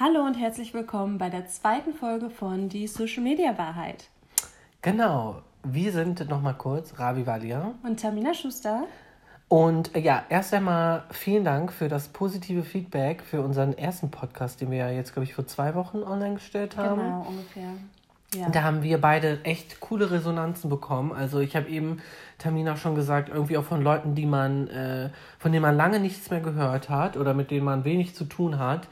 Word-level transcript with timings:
Hallo 0.00 0.24
und 0.24 0.34
herzlich 0.34 0.74
willkommen 0.74 1.18
bei 1.18 1.28
der 1.28 1.48
zweiten 1.48 1.92
Folge 1.92 2.30
von 2.30 2.68
Die 2.68 2.86
Social 2.86 3.20
Media 3.20 3.58
Wahrheit. 3.58 4.10
Genau, 4.80 5.42
wir 5.64 5.90
sind 5.90 6.28
nochmal 6.28 6.54
kurz 6.54 7.00
Ravi 7.00 7.26
Valia. 7.26 7.74
Und 7.82 7.98
Tamina 7.98 8.32
Schuster. 8.32 8.84
Und 9.48 9.96
äh, 9.96 9.98
ja, 9.98 10.22
erst 10.28 10.54
einmal 10.54 11.02
vielen 11.10 11.42
Dank 11.42 11.72
für 11.72 11.88
das 11.88 12.06
positive 12.06 12.62
Feedback 12.62 13.24
für 13.24 13.40
unseren 13.40 13.76
ersten 13.76 14.12
Podcast, 14.12 14.60
den 14.60 14.70
wir 14.70 14.78
ja 14.78 14.90
jetzt, 14.90 15.14
glaube 15.14 15.24
ich, 15.24 15.34
vor 15.34 15.48
zwei 15.48 15.74
Wochen 15.74 16.04
online 16.04 16.34
gestellt 16.34 16.76
haben. 16.76 17.00
Genau, 17.00 17.26
ungefähr. 17.28 17.70
Ja. 18.36 18.50
Da 18.50 18.62
haben 18.62 18.84
wir 18.84 19.00
beide 19.00 19.42
echt 19.42 19.80
coole 19.80 20.12
Resonanzen 20.12 20.70
bekommen. 20.70 21.10
Also 21.10 21.40
ich 21.40 21.56
habe 21.56 21.68
eben 21.70 22.00
Tamina 22.38 22.76
schon 22.76 22.94
gesagt, 22.94 23.30
irgendwie 23.30 23.56
auch 23.56 23.64
von 23.64 23.82
Leuten, 23.82 24.14
die 24.14 24.26
man, 24.26 24.68
äh, 24.68 25.10
von 25.40 25.50
denen 25.50 25.62
man 25.62 25.76
lange 25.76 25.98
nichts 25.98 26.30
mehr 26.30 26.40
gehört 26.40 26.88
hat 26.88 27.16
oder 27.16 27.34
mit 27.34 27.50
denen 27.50 27.64
man 27.64 27.84
wenig 27.84 28.14
zu 28.14 28.26
tun 28.26 28.60
hat, 28.60 28.86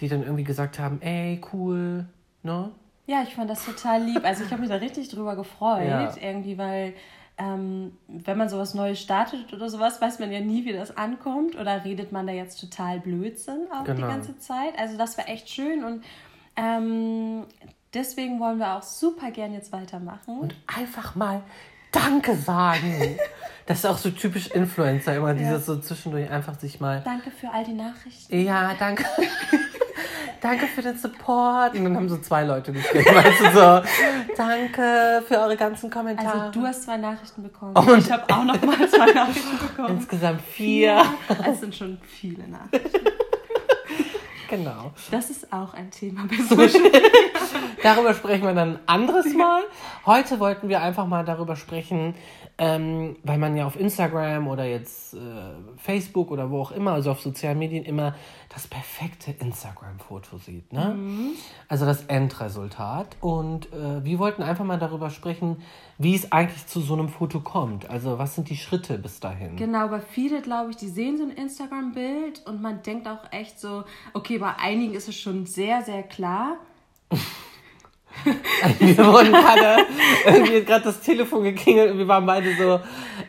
die 0.00 0.08
dann 0.08 0.22
irgendwie 0.22 0.44
gesagt 0.44 0.78
haben, 0.78 1.00
ey, 1.02 1.40
cool, 1.52 2.06
ne? 2.42 2.70
Ja, 3.06 3.22
ich 3.22 3.34
fand 3.34 3.50
das 3.50 3.64
total 3.64 4.02
lieb. 4.02 4.24
Also 4.24 4.44
ich 4.44 4.50
habe 4.50 4.60
mich 4.62 4.70
da 4.70 4.76
richtig 4.76 5.08
drüber 5.10 5.36
gefreut, 5.36 5.86
Ja. 5.86 6.10
irgendwie, 6.20 6.56
weil 6.56 6.94
ähm, 7.36 7.96
wenn 8.08 8.38
man 8.38 8.48
sowas 8.48 8.74
Neues 8.74 9.00
startet 9.00 9.52
oder 9.52 9.68
sowas, 9.68 10.00
weiß 10.00 10.20
man 10.20 10.30
ja 10.32 10.40
nie, 10.40 10.64
wie 10.64 10.72
das 10.72 10.96
ankommt. 10.96 11.54
Oder 11.58 11.84
redet 11.84 12.12
man 12.12 12.26
da 12.26 12.32
jetzt 12.32 12.60
total 12.60 13.00
Blödsinn 13.00 13.66
auch 13.72 13.84
Genau. 13.84 13.96
die 13.96 14.02
ganze 14.02 14.38
Zeit. 14.38 14.78
Also 14.78 14.96
das 14.96 15.18
war 15.18 15.28
echt 15.28 15.50
schön 15.50 15.84
und 15.84 16.04
ähm, 16.56 17.44
deswegen 17.92 18.38
wollen 18.40 18.58
wir 18.58 18.74
auch 18.76 18.82
super 18.82 19.30
gern 19.32 19.52
jetzt 19.52 19.72
weitermachen. 19.72 20.38
Und 20.38 20.54
einfach 20.66 21.14
mal 21.14 21.42
Danke 21.92 22.34
sagen. 22.36 23.16
Das 23.66 23.78
ist 23.78 23.86
auch 23.86 23.96
so 23.96 24.10
typisch 24.10 24.48
Influencer, 24.48 25.16
immer 25.16 25.32
dieses 25.32 25.64
so 25.64 25.78
zwischendurch 25.80 26.28
einfach 26.30 26.58
sich 26.60 26.80
mal 26.80 27.00
Danke 27.02 27.30
für 27.30 27.48
all 27.50 27.64
die 27.64 27.72
Nachrichten. 27.72 28.38
Ja, 28.44 28.74
danke. 28.78 29.06
danke 30.44 30.66
für 30.66 30.82
den 30.82 30.96
Support. 30.96 31.74
Und 31.74 31.84
dann 31.84 31.96
haben 31.96 32.08
so 32.08 32.18
zwei 32.18 32.44
Leute 32.44 32.72
geschrieben. 32.72 33.06
Weißt 33.06 33.40
du, 33.40 33.50
so, 33.52 33.82
danke 34.36 35.22
für 35.26 35.38
eure 35.38 35.56
ganzen 35.56 35.90
Kommentare. 35.90 36.42
Also 36.42 36.60
du 36.60 36.66
hast 36.66 36.84
zwei 36.84 36.98
Nachrichten 36.98 37.42
bekommen. 37.42 37.74
Und- 37.74 37.98
ich 37.98 38.12
habe 38.12 38.22
auch 38.32 38.44
noch 38.44 38.60
mal 38.62 38.88
zwei 38.88 39.12
Nachrichten 39.12 39.58
bekommen. 39.58 39.96
Insgesamt 39.96 40.42
vier. 40.42 41.02
Es 41.50 41.60
sind 41.60 41.74
schon 41.74 41.98
viele 42.06 42.46
Nachrichten. 42.46 43.08
Genau. 44.56 44.92
Das 45.10 45.30
ist 45.30 45.52
auch 45.52 45.74
ein 45.74 45.90
Thema 45.90 46.26
bei 46.28 46.36
Social 46.48 46.90
Darüber 47.82 48.14
sprechen 48.14 48.44
wir 48.44 48.54
dann 48.54 48.76
ein 48.76 48.78
anderes 48.86 49.34
Mal. 49.34 49.62
Heute 50.06 50.40
wollten 50.40 50.68
wir 50.68 50.80
einfach 50.80 51.06
mal 51.06 51.24
darüber 51.24 51.54
sprechen, 51.54 52.14
ähm, 52.56 53.16
weil 53.24 53.36
man 53.38 53.56
ja 53.56 53.66
auf 53.66 53.78
Instagram 53.78 54.48
oder 54.48 54.64
jetzt 54.64 55.14
äh, 55.14 55.18
Facebook 55.76 56.30
oder 56.30 56.50
wo 56.50 56.60
auch 56.60 56.70
immer, 56.70 56.92
also 56.92 57.10
auf 57.10 57.20
sozialen 57.20 57.58
Medien 57.58 57.84
immer 57.84 58.14
das 58.54 58.68
perfekte 58.68 59.32
Instagram-Foto 59.32 60.38
sieht. 60.38 60.72
Ne? 60.72 60.96
Also 61.68 61.84
das 61.84 62.04
Endresultat. 62.04 63.16
Und 63.20 63.72
äh, 63.72 64.04
wir 64.04 64.18
wollten 64.18 64.42
einfach 64.42 64.64
mal 64.64 64.78
darüber 64.78 65.10
sprechen, 65.10 65.58
wie 65.98 66.14
es 66.14 66.32
eigentlich 66.32 66.66
zu 66.66 66.80
so 66.80 66.94
einem 66.94 67.08
Foto 67.08 67.40
kommt. 67.40 67.90
Also 67.90 68.18
was 68.18 68.34
sind 68.34 68.48
die 68.48 68.56
Schritte 68.56 68.98
bis 68.98 69.20
dahin? 69.20 69.56
Genau, 69.56 69.80
aber 69.80 70.00
viele, 70.00 70.40
glaube 70.40 70.70
ich, 70.70 70.76
die 70.76 70.88
sehen 70.88 71.18
so 71.18 71.24
ein 71.24 71.30
Instagram-Bild 71.30 72.46
und 72.46 72.62
man 72.62 72.82
denkt 72.82 73.08
auch 73.08 73.32
echt 73.32 73.58
so, 73.60 73.84
okay, 74.12 74.40
bei 74.44 74.56
einigen 74.56 74.92
ist 74.92 75.08
es 75.08 75.18
schon 75.18 75.46
sehr, 75.46 75.80
sehr 75.80 76.02
klar. 76.02 76.58
Wir 78.78 78.98
wurden 78.98 79.32
gerade, 79.32 79.86
irgendwie 80.26 80.58
hat 80.58 80.66
gerade 80.66 80.84
das 80.84 81.00
Telefon 81.00 81.44
geklingelt 81.44 81.92
und 81.92 81.98
wir 81.98 82.08
waren 82.08 82.26
beide 82.26 82.54
so, 82.56 82.80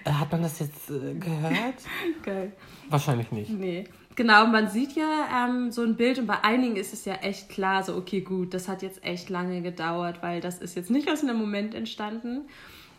äh, 0.03 0.11
hat 0.11 0.31
man 0.31 0.43
das 0.43 0.59
jetzt 0.59 0.89
äh, 0.89 1.13
gehört? 1.13 1.75
Geil. 2.21 2.51
Wahrscheinlich 2.89 3.31
nicht. 3.31 3.49
Nee. 3.49 3.85
Genau, 4.15 4.45
man 4.47 4.69
sieht 4.69 4.91
ja 4.91 5.47
ähm, 5.47 5.71
so 5.71 5.83
ein 5.83 5.95
Bild 5.95 6.19
und 6.19 6.27
bei 6.27 6.43
einigen 6.43 6.75
ist 6.75 6.93
es 6.93 7.05
ja 7.05 7.15
echt 7.15 7.47
klar, 7.47 7.83
so, 7.83 7.95
okay, 7.95 8.19
gut, 8.19 8.53
das 8.53 8.67
hat 8.67 8.81
jetzt 8.81 9.03
echt 9.03 9.29
lange 9.29 9.61
gedauert, 9.61 10.21
weil 10.21 10.41
das 10.41 10.59
ist 10.59 10.75
jetzt 10.75 10.91
nicht 10.91 11.09
aus 11.09 11.23
einem 11.23 11.37
Moment 11.37 11.73
entstanden. 11.73 12.41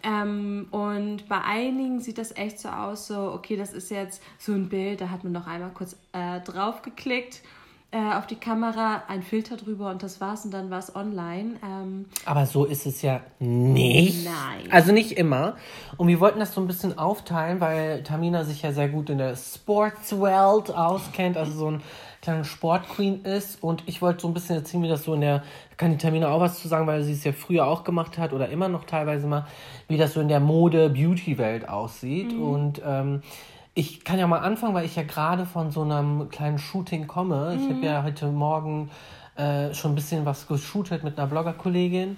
Ähm, 0.02 0.68
und 0.70 1.28
bei 1.28 1.42
einigen 1.42 2.00
sieht 2.00 2.16
das 2.16 2.34
echt 2.34 2.60
so 2.60 2.70
aus, 2.70 3.08
so, 3.08 3.32
okay, 3.32 3.56
das 3.56 3.74
ist 3.74 3.90
jetzt 3.90 4.22
so 4.38 4.52
ein 4.52 4.70
Bild, 4.70 5.02
da 5.02 5.10
hat 5.10 5.22
man 5.22 5.34
noch 5.34 5.46
einmal 5.46 5.70
kurz 5.70 5.96
äh, 6.12 6.40
draufgeklickt 6.40 7.42
äh, 7.92 8.14
auf 8.14 8.26
die 8.26 8.36
Kamera, 8.36 9.04
ein 9.08 9.22
Filter 9.22 9.56
drüber 9.56 9.90
und 9.90 10.02
das 10.02 10.20
war's 10.20 10.44
und 10.44 10.52
dann 10.52 10.70
war 10.70 10.78
es 10.78 10.94
online. 10.94 11.54
Ähm, 11.64 12.06
Aber 12.24 12.44
so 12.44 12.64
ist 12.64 12.84
es 12.84 13.00
ja 13.02 13.20
nicht. 13.38 14.24
Nein. 14.24 14.70
Also 14.70 14.92
nicht 14.92 15.12
immer. 15.12 15.56
Und 15.96 16.08
wir 16.08 16.20
wollten 16.20 16.40
das 16.40 16.52
so 16.52 16.60
ein 16.60 16.66
bisschen 16.66 16.98
aufteilen, 16.98 17.60
weil 17.60 18.02
Tamina 18.02 18.44
sich 18.44 18.62
ja 18.62 18.72
sehr 18.72 18.88
gut 18.88 19.08
in 19.08 19.18
der 19.18 19.36
Sportswelt 19.36 20.70
auskennt, 20.74 21.36
also 21.36 21.52
so 21.52 21.70
ein 21.70 21.82
kleiner 22.22 22.44
Sportqueen 22.44 23.24
ist. 23.24 23.62
Und 23.62 23.84
ich 23.86 24.02
wollte 24.02 24.22
so 24.22 24.28
ein 24.28 24.34
bisschen 24.34 24.56
erzählen, 24.56 24.82
wie 24.82 24.88
das 24.88 25.04
so 25.04 25.14
in 25.14 25.20
der, 25.20 25.44
kann 25.76 25.92
die 25.92 25.98
Tamina 25.98 26.28
auch 26.28 26.40
was 26.40 26.60
zu 26.60 26.66
sagen, 26.66 26.88
weil 26.88 27.04
sie 27.04 27.12
es 27.12 27.22
ja 27.22 27.32
früher 27.32 27.66
auch 27.66 27.84
gemacht 27.84 28.18
hat 28.18 28.32
oder 28.32 28.48
immer 28.48 28.68
noch 28.68 28.84
teilweise 28.84 29.28
mal, 29.28 29.46
wie 29.86 29.96
das 29.96 30.14
so 30.14 30.20
in 30.20 30.28
der 30.28 30.40
Mode-Beauty-Welt 30.40 31.68
aussieht. 31.68 32.32
Und 32.32 32.82
ähm, 32.84 33.22
ich 33.76 34.04
kann 34.04 34.18
ja 34.18 34.26
mal 34.26 34.38
anfangen, 34.38 34.72
weil 34.74 34.86
ich 34.86 34.96
ja 34.96 35.02
gerade 35.02 35.44
von 35.44 35.70
so 35.70 35.82
einem 35.82 36.30
kleinen 36.30 36.58
Shooting 36.58 37.06
komme. 37.06 37.58
Ich 37.60 37.70
habe 37.70 37.84
ja 37.84 38.02
heute 38.02 38.26
Morgen 38.28 38.90
äh, 39.36 39.74
schon 39.74 39.92
ein 39.92 39.94
bisschen 39.94 40.24
was 40.24 40.48
geshootet 40.48 41.04
mit 41.04 41.18
einer 41.18 41.26
Bloggerkollegin. 41.28 42.16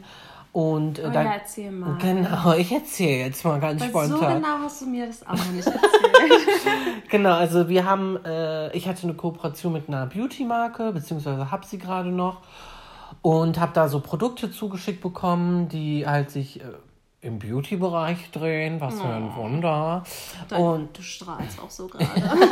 Und 0.52 1.00
äh, 1.00 1.08
Oh 1.08 1.12
ja, 1.12 1.22
erzähl 1.22 1.72
mal. 1.72 1.98
Genau, 1.98 2.52
ich 2.52 2.70
erzähle 2.70 3.24
jetzt 3.24 3.44
mal 3.44 3.58
ganz 3.58 3.80
weil 3.92 4.06
so 4.06 4.16
spontan. 4.16 4.36
genau 4.36 4.58
hast 4.62 4.82
du 4.82 4.86
mir 4.86 5.06
das 5.06 5.26
auch 5.26 5.32
noch 5.32 5.50
nicht 5.50 5.66
erzählt. 5.66 7.10
Genau, 7.10 7.32
also 7.34 7.69
wir 7.69 7.84
haben, 7.84 8.25
äh, 8.25 8.70
ich 8.76 8.88
hatte 8.88 9.02
eine 9.02 9.14
Kooperation 9.14 9.72
mit 9.72 9.88
einer 9.88 10.06
Beauty-Marke, 10.06 10.92
beziehungsweise 10.92 11.50
habe 11.50 11.66
sie 11.66 11.78
gerade 11.78 12.10
noch 12.10 12.42
und 13.20 13.58
habe 13.58 13.72
da 13.75 13.88
so 13.88 13.98
Produkte 13.98 14.52
zugeschickt 14.52 15.00
bekommen, 15.00 15.69
die 15.69 16.06
halt 16.06 16.30
sich 16.30 16.60
äh, 16.60 16.64
im 17.20 17.38
Beauty-Bereich 17.38 18.30
drehen, 18.30 18.80
was 18.80 19.00
für 19.00 19.08
ein 19.08 19.34
Wunder. 19.34 20.04
Und 20.56 20.96
du 20.96 21.02
strahlst 21.02 21.60
auch 21.60 21.70
so 21.70 21.88
gerade. 21.88 22.08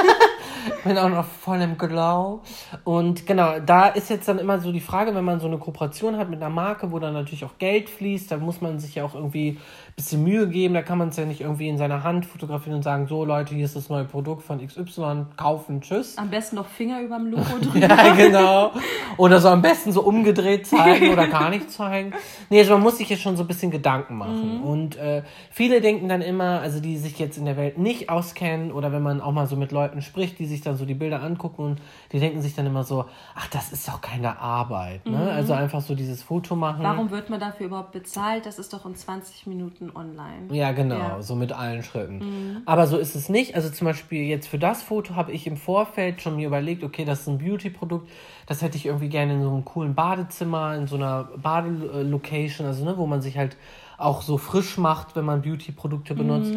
bin 0.84 0.98
auch 0.98 1.08
noch 1.08 1.24
voll 1.24 1.60
im 1.60 1.78
Glow. 1.78 2.42
Und 2.84 3.26
genau, 3.26 3.58
da 3.60 3.88
ist 3.88 4.10
jetzt 4.10 4.28
dann 4.28 4.38
immer 4.38 4.60
so 4.60 4.72
die 4.72 4.80
Frage, 4.80 5.14
wenn 5.14 5.24
man 5.24 5.40
so 5.40 5.46
eine 5.46 5.58
Kooperation 5.58 6.16
hat 6.16 6.30
mit 6.30 6.42
einer 6.42 6.50
Marke, 6.50 6.90
wo 6.92 6.98
dann 6.98 7.14
natürlich 7.14 7.44
auch 7.44 7.58
Geld 7.58 7.88
fließt, 7.88 8.30
da 8.30 8.36
muss 8.38 8.60
man 8.60 8.78
sich 8.78 8.96
ja 8.96 9.04
auch 9.04 9.14
irgendwie 9.14 9.58
bisschen 9.96 10.22
Mühe 10.22 10.46
geben. 10.46 10.74
Da 10.74 10.82
kann 10.82 10.98
man 10.98 11.08
es 11.08 11.16
ja 11.16 11.24
nicht 11.24 11.40
irgendwie 11.40 11.68
in 11.68 11.78
seiner 11.78 12.04
Hand 12.04 12.26
fotografieren 12.26 12.76
und 12.76 12.82
sagen, 12.82 13.06
so 13.06 13.24
Leute, 13.24 13.54
hier 13.54 13.64
ist 13.64 13.76
das 13.76 13.88
neue 13.88 14.04
Produkt 14.04 14.42
von 14.42 14.64
XY, 14.64 15.24
kaufen, 15.36 15.80
tschüss. 15.80 16.18
Am 16.18 16.28
besten 16.28 16.56
noch 16.56 16.66
Finger 16.66 17.00
über 17.00 17.16
dem 17.16 17.30
Logo 17.30 17.58
drüber. 17.62 17.78
Ja, 17.78 18.14
genau. 18.14 18.72
Oder 19.16 19.40
so 19.40 19.48
am 19.48 19.62
besten 19.62 19.92
so 19.92 20.02
umgedreht 20.02 20.66
zeigen 20.66 21.08
oder 21.12 21.26
gar 21.28 21.48
nicht 21.48 21.70
zeigen. 21.70 22.12
Nee, 22.50 22.58
also 22.60 22.74
man 22.74 22.82
muss 22.82 22.98
sich 22.98 23.08
jetzt 23.08 23.22
schon 23.22 23.38
so 23.38 23.44
ein 23.44 23.46
bisschen 23.46 23.70
Gedanken 23.70 24.16
machen. 24.16 24.60
Und 24.62 24.96
äh, 24.96 25.22
viele 25.50 25.80
denken 25.80 26.10
dann 26.10 26.20
immer, 26.20 26.60
also 26.60 26.80
die 26.80 26.98
sich 26.98 27.18
jetzt 27.18 27.38
in 27.38 27.46
der 27.46 27.56
Welt 27.56 27.78
nicht 27.78 28.10
auskennen 28.10 28.72
oder 28.72 28.92
wenn 28.92 29.02
man 29.02 29.22
auch 29.22 29.32
mal 29.32 29.46
so 29.46 29.56
mit 29.56 29.72
Leuten 29.72 30.02
spricht, 30.02 30.38
die 30.38 30.46
sich 30.46 30.60
dann 30.60 30.76
so 30.76 30.84
die 30.84 30.94
Bilder 30.94 31.22
angucken 31.22 31.62
und 31.62 31.80
die 32.12 32.20
denken 32.20 32.42
sich 32.42 32.54
dann 32.54 32.66
immer 32.66 32.84
so, 32.84 33.06
ach, 33.34 33.48
das 33.48 33.72
ist 33.72 33.88
doch 33.88 34.02
keine 34.02 34.38
Arbeit. 34.40 35.06
Ne? 35.06 35.30
Also 35.30 35.54
einfach 35.54 35.80
so 35.80 35.94
dieses 35.94 36.22
Foto 36.22 36.54
machen. 36.54 36.82
Warum 36.82 37.10
wird 37.10 37.30
man 37.30 37.40
dafür 37.40 37.66
überhaupt 37.66 37.92
bezahlt? 37.92 38.44
Das 38.44 38.58
ist 38.58 38.74
doch 38.74 38.84
in 38.84 38.94
20 38.94 39.46
Minuten 39.46 39.85
online. 39.94 40.52
Ja, 40.52 40.72
genau, 40.72 40.96
Ja. 40.98 41.22
so 41.22 41.34
mit 41.36 41.52
allen 41.52 41.82
Schritten. 41.82 42.62
Aber 42.66 42.86
so 42.86 42.96
ist 42.96 43.14
es 43.14 43.28
nicht. 43.28 43.54
Also 43.54 43.68
zum 43.70 43.86
Beispiel 43.86 44.22
jetzt 44.22 44.48
für 44.48 44.58
das 44.58 44.82
Foto 44.82 45.14
habe 45.14 45.32
ich 45.32 45.46
im 45.46 45.56
Vorfeld 45.56 46.22
schon 46.22 46.36
mir 46.36 46.46
überlegt, 46.46 46.82
okay, 46.82 47.04
das 47.04 47.20
ist 47.20 47.28
ein 47.28 47.38
Beauty-Produkt, 47.38 48.08
das 48.46 48.62
hätte 48.62 48.76
ich 48.76 48.86
irgendwie 48.86 49.08
gerne 49.08 49.34
in 49.34 49.42
so 49.42 49.50
einem 49.50 49.64
coolen 49.64 49.94
Badezimmer, 49.94 50.74
in 50.74 50.86
so 50.86 50.96
einer 50.96 51.28
Badelocation, 51.36 52.66
also 52.66 52.84
ne, 52.84 52.96
wo 52.96 53.06
man 53.06 53.22
sich 53.22 53.36
halt 53.38 53.56
auch 53.98 54.22
so 54.22 54.38
frisch 54.38 54.78
macht, 54.78 55.16
wenn 55.16 55.24
man 55.24 55.42
Beauty-Produkte 55.42 56.14
benutzt. 56.14 56.52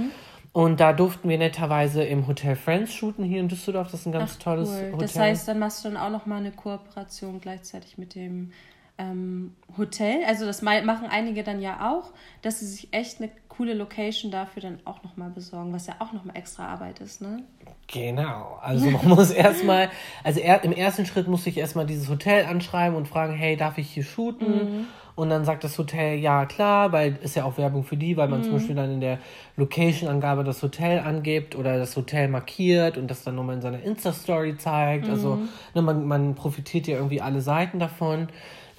Und 0.51 0.79
da 0.79 0.93
durften 0.93 1.29
wir 1.29 1.37
netterweise 1.37 2.03
im 2.03 2.27
Hotel 2.27 2.55
Friends 2.55 2.91
shooten 2.93 3.23
hier 3.23 3.39
in 3.39 3.47
Düsseldorf. 3.49 3.91
Das 3.91 4.01
ist 4.01 4.05
ein 4.07 4.11
ganz 4.11 4.39
tolles 4.39 4.69
Cool. 4.69 4.93
Hotel. 4.93 4.99
Das 4.99 5.15
heißt, 5.17 5.47
dann 5.47 5.59
machst 5.59 5.85
du 5.85 5.89
dann 5.89 5.97
auch 5.97 6.09
noch 6.09 6.25
mal 6.25 6.37
eine 6.37 6.51
Kooperation 6.51 7.39
gleichzeitig 7.39 7.97
mit 7.99 8.15
dem 8.15 8.51
ähm, 8.99 9.55
Hotel. 9.77 10.23
Also 10.27 10.45
das 10.45 10.61
ma- 10.61 10.81
machen 10.81 11.07
einige 11.09 11.43
dann 11.43 11.61
ja 11.61 11.89
auch, 11.91 12.11
dass 12.43 12.59
sie 12.59 12.67
sich 12.67 12.89
echt 12.93 13.19
eine 13.19 13.31
coole 13.47 13.73
Location 13.73 14.31
dafür 14.31 14.61
dann 14.61 14.79
auch 14.85 15.03
noch 15.03 15.17
mal 15.17 15.29
besorgen, 15.29 15.73
was 15.73 15.87
ja 15.87 15.95
auch 15.99 16.13
noch 16.13 16.25
mal 16.25 16.35
extra 16.35 16.67
Arbeit 16.67 16.99
ist, 16.99 17.21
ne? 17.21 17.43
Genau. 17.87 18.59
Also 18.61 18.89
man 18.91 19.07
muss 19.09 19.31
erstmal, 19.31 19.89
also 20.23 20.39
er, 20.39 20.63
im 20.63 20.73
ersten 20.73 21.05
Schritt 21.05 21.27
muss 21.27 21.47
ich 21.47 21.57
erstmal 21.57 21.85
dieses 21.85 22.09
Hotel 22.09 22.45
anschreiben 22.45 22.95
und 22.95 23.07
fragen, 23.07 23.33
hey, 23.33 23.57
darf 23.57 23.77
ich 23.77 23.89
hier 23.89 24.03
shooten? 24.03 24.67
Und 25.15 25.29
dann 25.29 25.43
sagt 25.43 25.65
das 25.65 25.77
Hotel, 25.77 26.17
ja 26.19 26.45
klar, 26.45 26.93
weil 26.93 27.17
ist 27.21 27.35
ja 27.35 27.43
auch 27.43 27.57
Werbung 27.57 27.83
für 27.83 27.97
die, 27.97 28.15
weil 28.15 28.29
man 28.29 28.41
zum 28.41 28.55
Beispiel 28.55 28.75
dann 28.75 28.89
in 28.89 29.01
der 29.01 29.19
Location-Angabe 29.57 30.45
das 30.45 30.63
Hotel 30.63 30.99
angibt 30.99 31.57
oder 31.57 31.77
das 31.77 31.97
Hotel 31.97 32.29
markiert 32.29 32.97
und 32.97 33.09
das 33.11 33.23
dann 33.25 33.35
nochmal 33.35 33.55
in 33.55 33.61
seiner 33.61 33.83
Insta-Story 33.83 34.55
zeigt. 34.57 35.09
Also 35.09 35.41
ne, 35.73 35.81
man, 35.81 36.05
man 36.07 36.35
profitiert 36.35 36.87
ja 36.87 36.95
irgendwie 36.95 37.19
alle 37.19 37.41
Seiten 37.41 37.79
davon. 37.79 38.29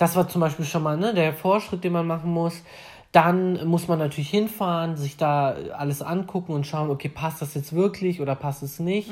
Das 0.00 0.16
war 0.16 0.26
zum 0.26 0.40
Beispiel 0.40 0.64
schon 0.64 0.82
mal 0.82 0.96
ne, 0.96 1.12
der 1.12 1.34
Vorschritt, 1.34 1.84
den 1.84 1.92
man 1.92 2.06
machen 2.06 2.30
muss. 2.30 2.62
Dann 3.12 3.66
muss 3.66 3.86
man 3.86 3.98
natürlich 3.98 4.30
hinfahren, 4.30 4.96
sich 4.96 5.18
da 5.18 5.54
alles 5.76 6.00
angucken 6.00 6.54
und 6.54 6.66
schauen, 6.66 6.88
okay, 6.88 7.10
passt 7.10 7.42
das 7.42 7.52
jetzt 7.52 7.74
wirklich 7.74 8.22
oder 8.22 8.34
passt 8.34 8.62
es 8.62 8.80
nicht. 8.80 9.10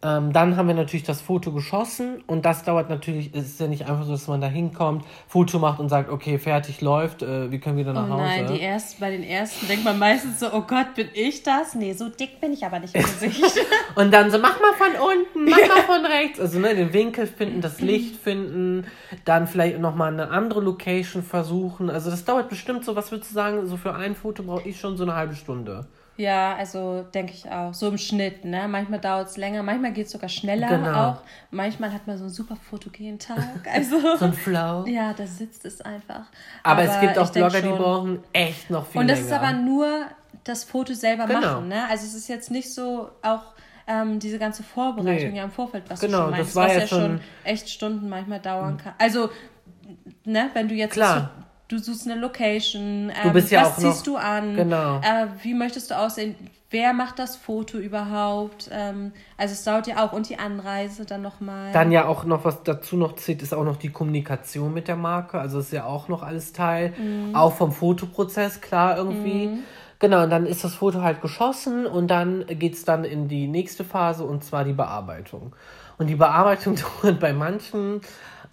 Ähm, 0.00 0.32
dann 0.32 0.56
haben 0.56 0.68
wir 0.68 0.76
natürlich 0.76 1.02
das 1.02 1.20
Foto 1.20 1.50
geschossen 1.50 2.22
und 2.28 2.44
das 2.44 2.62
dauert 2.62 2.88
natürlich, 2.88 3.34
es 3.34 3.46
ist 3.46 3.60
ja 3.60 3.66
nicht 3.66 3.88
einfach 3.88 4.04
so, 4.04 4.12
dass 4.12 4.28
man 4.28 4.40
da 4.40 4.46
hinkommt, 4.46 5.04
Foto 5.26 5.58
macht 5.58 5.80
und 5.80 5.88
sagt, 5.88 6.08
okay, 6.08 6.38
fertig 6.38 6.80
läuft, 6.80 7.22
äh, 7.22 7.50
wir 7.50 7.58
können 7.58 7.78
wieder 7.78 7.92
nach 7.92 8.06
oh 8.06 8.12
Hause. 8.12 8.22
Nein, 8.22 8.46
die 8.46 8.60
ersten, 8.60 9.00
bei 9.00 9.10
den 9.10 9.24
ersten 9.24 9.66
denkt 9.66 9.84
man 9.84 9.98
meistens 9.98 10.38
so, 10.38 10.52
oh 10.52 10.60
Gott, 10.60 10.94
bin 10.94 11.08
ich 11.14 11.42
das? 11.42 11.74
Nee, 11.74 11.94
so 11.94 12.08
dick 12.10 12.40
bin 12.40 12.52
ich 12.52 12.64
aber 12.64 12.78
nicht 12.78 12.94
im 12.94 13.02
Gesicht. 13.02 13.42
und 13.96 14.14
dann 14.14 14.30
so, 14.30 14.38
mach 14.38 14.60
mal 14.60 14.72
von 14.74 14.92
unten, 14.92 15.50
mach 15.50 15.66
mal 15.66 15.82
von 15.82 16.06
rechts. 16.06 16.38
Also 16.38 16.60
ne, 16.60 16.76
den 16.76 16.92
Winkel 16.92 17.26
finden, 17.26 17.60
das 17.60 17.80
Licht 17.80 18.14
finden, 18.14 18.86
dann 19.24 19.48
vielleicht 19.48 19.80
nochmal 19.80 20.12
eine 20.12 20.30
andere 20.30 20.60
Location 20.60 21.24
versuchen. 21.24 21.90
Also 21.90 22.08
das 22.08 22.24
dauert 22.24 22.48
bestimmt 22.48 22.84
so, 22.84 22.94
was 22.94 23.10
würdest 23.10 23.32
du 23.32 23.34
sagen, 23.34 23.66
so 23.66 23.76
für 23.76 23.96
ein 23.96 24.14
Foto 24.14 24.44
brauche 24.44 24.68
ich 24.68 24.78
schon 24.78 24.96
so 24.96 25.02
eine 25.02 25.16
halbe 25.16 25.34
Stunde. 25.34 25.88
Ja, 26.18 26.56
also 26.56 27.06
denke 27.14 27.32
ich 27.32 27.48
auch. 27.48 27.72
So 27.72 27.86
im 27.88 27.96
Schnitt, 27.96 28.44
ne? 28.44 28.66
Manchmal 28.66 28.98
dauert 28.98 29.28
es 29.28 29.36
länger, 29.36 29.62
manchmal 29.62 29.92
geht 29.92 30.06
es 30.06 30.12
sogar 30.12 30.28
schneller 30.28 30.66
genau. 30.66 31.10
auch. 31.10 31.16
Manchmal 31.52 31.92
hat 31.92 32.08
man 32.08 32.18
so 32.18 32.24
einen 32.24 32.32
super 32.32 32.56
fotogenen 32.56 33.20
Tag. 33.20 33.38
Also, 33.72 34.16
so 34.16 34.24
ein 34.24 34.32
Flow. 34.32 34.84
Ja, 34.86 35.12
da 35.12 35.26
sitzt 35.26 35.64
es 35.64 35.80
einfach. 35.80 36.24
Aber, 36.64 36.82
aber 36.82 36.84
es 36.84 37.00
gibt 37.00 37.18
auch 37.18 37.30
Blogger, 37.30 37.62
die 37.62 37.68
brauchen 37.68 38.18
echt 38.32 38.68
noch 38.68 38.86
viel 38.88 39.00
Und 39.00 39.08
das 39.08 39.20
länger. 39.20 39.30
ist 39.30 39.38
aber 39.38 39.52
nur 39.52 40.06
das 40.42 40.64
Foto 40.64 40.92
selber 40.92 41.26
genau. 41.26 41.40
machen, 41.40 41.68
ne? 41.68 41.88
Also 41.88 42.04
es 42.04 42.14
ist 42.14 42.28
jetzt 42.28 42.50
nicht 42.50 42.74
so 42.74 43.10
auch 43.22 43.54
ähm, 43.86 44.18
diese 44.18 44.40
ganze 44.40 44.64
Vorbereitung 44.64 45.30
nee. 45.30 45.38
ja 45.38 45.44
im 45.44 45.52
Vorfeld, 45.52 45.84
was 45.88 46.00
genau, 46.00 46.18
du 46.18 46.22
schon 46.24 46.30
meinst, 46.32 46.48
das 46.48 46.56
war 46.56 46.66
was 46.66 46.74
ja 46.74 46.86
schon, 46.86 47.00
schon 47.00 47.20
echt 47.44 47.70
Stunden 47.70 48.08
manchmal 48.08 48.40
dauern 48.40 48.76
kann. 48.76 48.94
Also, 48.98 49.30
ne, 50.24 50.50
wenn 50.54 50.68
du 50.68 50.74
jetzt 50.74 50.94
Klar 50.94 51.30
du 51.68 51.78
suchst 51.78 52.08
eine 52.08 52.20
Location, 52.20 53.10
ähm, 53.10 53.34
was 53.34 53.50
ja 53.50 53.64
ziehst 53.64 54.06
noch, 54.06 54.14
du 54.14 54.16
an, 54.16 54.56
genau. 54.56 54.98
Äh, 54.98 55.26
wie 55.42 55.54
möchtest 55.54 55.90
du 55.90 55.98
aussehen, 55.98 56.34
wer 56.70 56.92
macht 56.92 57.18
das 57.18 57.36
Foto 57.36 57.78
überhaupt, 57.78 58.70
ähm, 58.72 59.12
also 59.36 59.52
es 59.52 59.64
dauert 59.64 59.86
ja 59.86 60.04
auch 60.04 60.12
und 60.12 60.28
die 60.28 60.38
Anreise 60.38 61.04
dann 61.04 61.22
nochmal. 61.22 61.72
Dann 61.72 61.92
ja 61.92 62.06
auch 62.06 62.24
noch, 62.24 62.44
was 62.44 62.62
dazu 62.62 62.96
noch 62.96 63.16
zählt, 63.16 63.42
ist 63.42 63.54
auch 63.54 63.64
noch 63.64 63.76
die 63.76 63.90
Kommunikation 63.90 64.72
mit 64.72 64.88
der 64.88 64.96
Marke, 64.96 65.38
also 65.38 65.60
ist 65.60 65.72
ja 65.72 65.84
auch 65.84 66.08
noch 66.08 66.22
alles 66.22 66.52
Teil, 66.52 66.94
mhm. 66.98 67.34
auch 67.34 67.54
vom 67.54 67.72
Fotoprozess, 67.72 68.60
klar 68.60 68.96
irgendwie. 68.96 69.48
Mhm. 69.48 69.58
Genau, 70.00 70.22
und 70.22 70.30
dann 70.30 70.46
ist 70.46 70.62
das 70.62 70.74
Foto 70.76 71.02
halt 71.02 71.20
geschossen 71.20 71.84
und 71.84 72.08
dann 72.08 72.46
geht 72.46 72.74
es 72.74 72.84
dann 72.84 73.04
in 73.04 73.26
die 73.26 73.48
nächste 73.48 73.82
Phase 73.82 74.24
und 74.24 74.44
zwar 74.44 74.64
die 74.64 74.72
Bearbeitung. 74.72 75.54
Und 75.98 76.06
die 76.06 76.14
Bearbeitung 76.14 76.76
dauert 77.02 77.18
bei 77.18 77.32
manchen 77.32 78.00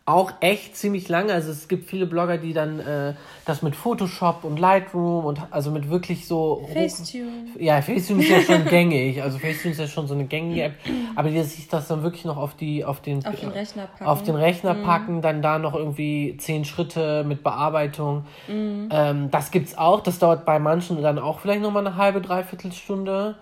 auch 0.07 0.33
echt 0.39 0.77
ziemlich 0.77 1.09
lange. 1.09 1.33
Also 1.33 1.51
es 1.51 1.67
gibt 1.67 1.89
viele 1.89 2.05
Blogger, 2.05 2.37
die 2.37 2.53
dann 2.53 2.79
äh, 2.79 3.15
das 3.45 3.63
mit 3.63 3.75
Photoshop 3.75 4.43
und 4.43 4.59
Lightroom 4.59 5.25
und 5.25 5.41
also 5.49 5.71
mit 5.71 5.89
wirklich 5.89 6.27
so. 6.27 6.67
Facetune. 6.71 7.47
Ja, 7.57 7.81
Facetune 7.81 8.21
ist 8.21 8.29
ja 8.29 8.41
schon 8.41 8.65
gängig. 8.69 9.23
Also 9.23 9.39
Facetune 9.39 9.71
ist 9.71 9.79
ja 9.79 9.87
schon 9.87 10.05
so 10.05 10.13
eine 10.13 10.25
gängige 10.25 10.63
App. 10.63 10.73
Aber 11.15 11.29
die 11.29 11.41
sich 11.41 11.67
das 11.67 11.87
dann 11.87 12.03
wirklich 12.03 12.23
noch 12.23 12.37
auf 12.37 12.55
die 12.55 12.85
auf 12.85 13.01
den, 13.01 13.25
auf 13.25 13.39
den 13.39 13.49
Rechner 13.49 13.87
packen, 13.87 14.05
auf 14.05 14.21
den 14.21 14.35
Rechner 14.35 14.73
mhm. 14.75 14.83
packen 14.83 15.21
dann 15.23 15.41
da 15.41 15.57
noch 15.57 15.73
irgendwie 15.73 16.37
zehn 16.37 16.65
Schritte 16.65 17.23
mit 17.23 17.43
Bearbeitung. 17.43 18.25
Mhm. 18.47 18.89
Ähm, 18.91 19.31
das 19.31 19.49
gibt's 19.49 19.75
auch. 19.75 20.01
Das 20.01 20.19
dauert 20.19 20.45
bei 20.45 20.59
manchen 20.59 21.01
dann 21.01 21.17
auch 21.17 21.39
vielleicht 21.39 21.61
nochmal 21.61 21.85
eine 21.85 21.97
halbe, 21.97 22.21
dreiviertel 22.21 22.71
Stunde. 22.73 23.35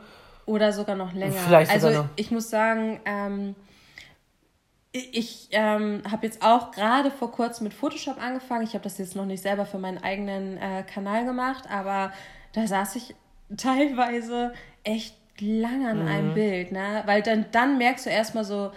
Oder 0.46 0.72
sogar 0.72 0.96
noch 0.96 1.12
länger. 1.12 1.34
Vielleicht 1.34 1.72
also 1.72 1.90
noch. 1.90 2.06
ich 2.16 2.32
muss 2.32 2.50
sagen, 2.50 3.02
ähm, 3.06 3.56
ich 4.94 5.48
ähm, 5.52 6.04
habe 6.10 6.28
jetzt 6.28 6.44
auch 6.44 6.72
gerade 6.72 7.10
vor 7.10 7.32
kurzem 7.32 7.64
mit 7.64 7.74
Photoshop 7.74 8.22
angefangen. 8.22 8.64
Ich 8.64 8.76
habe 8.76 8.84
das 8.84 9.00
jetzt 9.00 9.16
noch 9.16 9.26
nicht 9.26 9.42
selber 9.42 9.66
für 9.66 9.80
meinen 9.80 9.98
eigenen 9.98 10.58
äh, 10.58 10.84
Kanal 10.84 11.26
gemacht, 11.26 11.64
aber 11.70 12.14
da 12.54 12.68
saß 12.68 12.96
ich 12.98 13.16
teilweise 13.58 14.54
echt 14.84 15.16
lange 15.40 15.90
an 15.90 16.04
mhm. 16.04 16.08
einem 16.08 16.34
Bild, 16.36 16.72
ne? 16.72 17.02
Weil 17.08 17.24
dann, 17.24 17.46
dann 17.52 17.80
merkst 17.80 18.06
du 18.06 18.12
erstmal 18.12 18.44
so, 18.46 18.72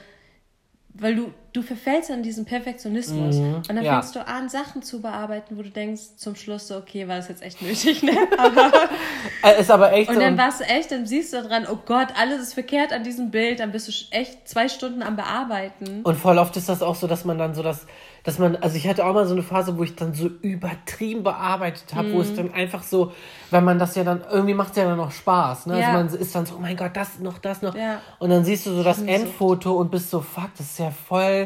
weil 0.94 1.14
du, 1.14 1.34
du 1.56 1.62
verfällst 1.62 2.10
an 2.10 2.22
diesem 2.22 2.44
Perfektionismus. 2.44 3.36
Mhm, 3.36 3.54
und 3.56 3.68
dann 3.68 3.82
ja. 3.82 3.94
fängst 3.94 4.14
du 4.14 4.26
an, 4.26 4.48
Sachen 4.48 4.82
zu 4.82 5.00
bearbeiten, 5.00 5.56
wo 5.56 5.62
du 5.62 5.70
denkst 5.70 6.16
zum 6.16 6.36
Schluss 6.36 6.68
so, 6.68 6.76
okay, 6.76 7.08
war 7.08 7.16
das 7.16 7.28
jetzt 7.28 7.42
echt 7.42 7.62
nötig, 7.62 8.02
ne? 8.02 8.12
Aber, 8.36 8.70
äh, 9.42 9.60
ist 9.60 9.70
aber 9.70 9.92
echt 9.92 10.10
Und 10.10 10.20
dann 10.20 10.36
warst 10.36 10.60
du 10.60 10.64
echt, 10.64 10.92
dann 10.92 11.06
siehst 11.06 11.32
du 11.32 11.42
dran, 11.42 11.66
oh 11.70 11.78
Gott, 11.86 12.08
alles 12.20 12.42
ist 12.42 12.54
verkehrt 12.54 12.92
an 12.92 13.04
diesem 13.04 13.30
Bild, 13.30 13.60
dann 13.60 13.72
bist 13.72 13.88
du 13.88 13.92
echt 14.10 14.46
zwei 14.46 14.68
Stunden 14.68 15.02
am 15.02 15.16
Bearbeiten. 15.16 16.02
Und 16.02 16.16
voll 16.16 16.38
oft 16.38 16.56
ist 16.56 16.68
das 16.68 16.82
auch 16.82 16.94
so, 16.94 17.06
dass 17.06 17.24
man 17.24 17.38
dann 17.38 17.54
so 17.54 17.62
das 17.62 17.86
dass 18.26 18.40
man, 18.40 18.56
also 18.56 18.76
ich 18.76 18.88
hatte 18.88 19.06
auch 19.06 19.14
mal 19.14 19.24
so 19.24 19.34
eine 19.34 19.44
Phase, 19.44 19.78
wo 19.78 19.84
ich 19.84 19.94
dann 19.94 20.12
so 20.12 20.26
übertrieben 20.26 21.22
bearbeitet 21.22 21.94
habe, 21.94 22.08
mhm. 22.08 22.14
wo 22.14 22.20
es 22.22 22.32
mhm. 22.32 22.36
dann 22.36 22.54
einfach 22.54 22.82
so, 22.82 23.12
weil 23.52 23.62
man 23.62 23.78
das 23.78 23.94
ja 23.94 24.02
dann, 24.02 24.24
irgendwie 24.28 24.52
macht 24.52 24.70
es 24.70 24.78
ja 24.78 24.84
dann 24.84 24.96
noch 24.96 25.12
Spaß, 25.12 25.66
ne? 25.66 25.74
Also 25.74 25.82
ja. 25.82 25.92
Also 25.92 26.16
man 26.16 26.20
ist 26.20 26.34
dann 26.34 26.44
so, 26.44 26.56
oh 26.56 26.58
mein 26.58 26.76
Gott, 26.76 26.90
das 26.94 27.20
noch, 27.20 27.38
das 27.38 27.62
noch. 27.62 27.76
Ja. 27.76 28.00
Und 28.18 28.30
dann 28.30 28.44
siehst 28.44 28.66
du 28.66 28.74
so 28.74 28.82
das 28.82 29.00
Endfoto 29.00 29.74
und 29.74 29.92
bist 29.92 30.10
so, 30.10 30.20
fuck, 30.22 30.50
das 30.58 30.66
ist 30.66 30.78
ja 30.80 30.90
voll, 30.90 31.45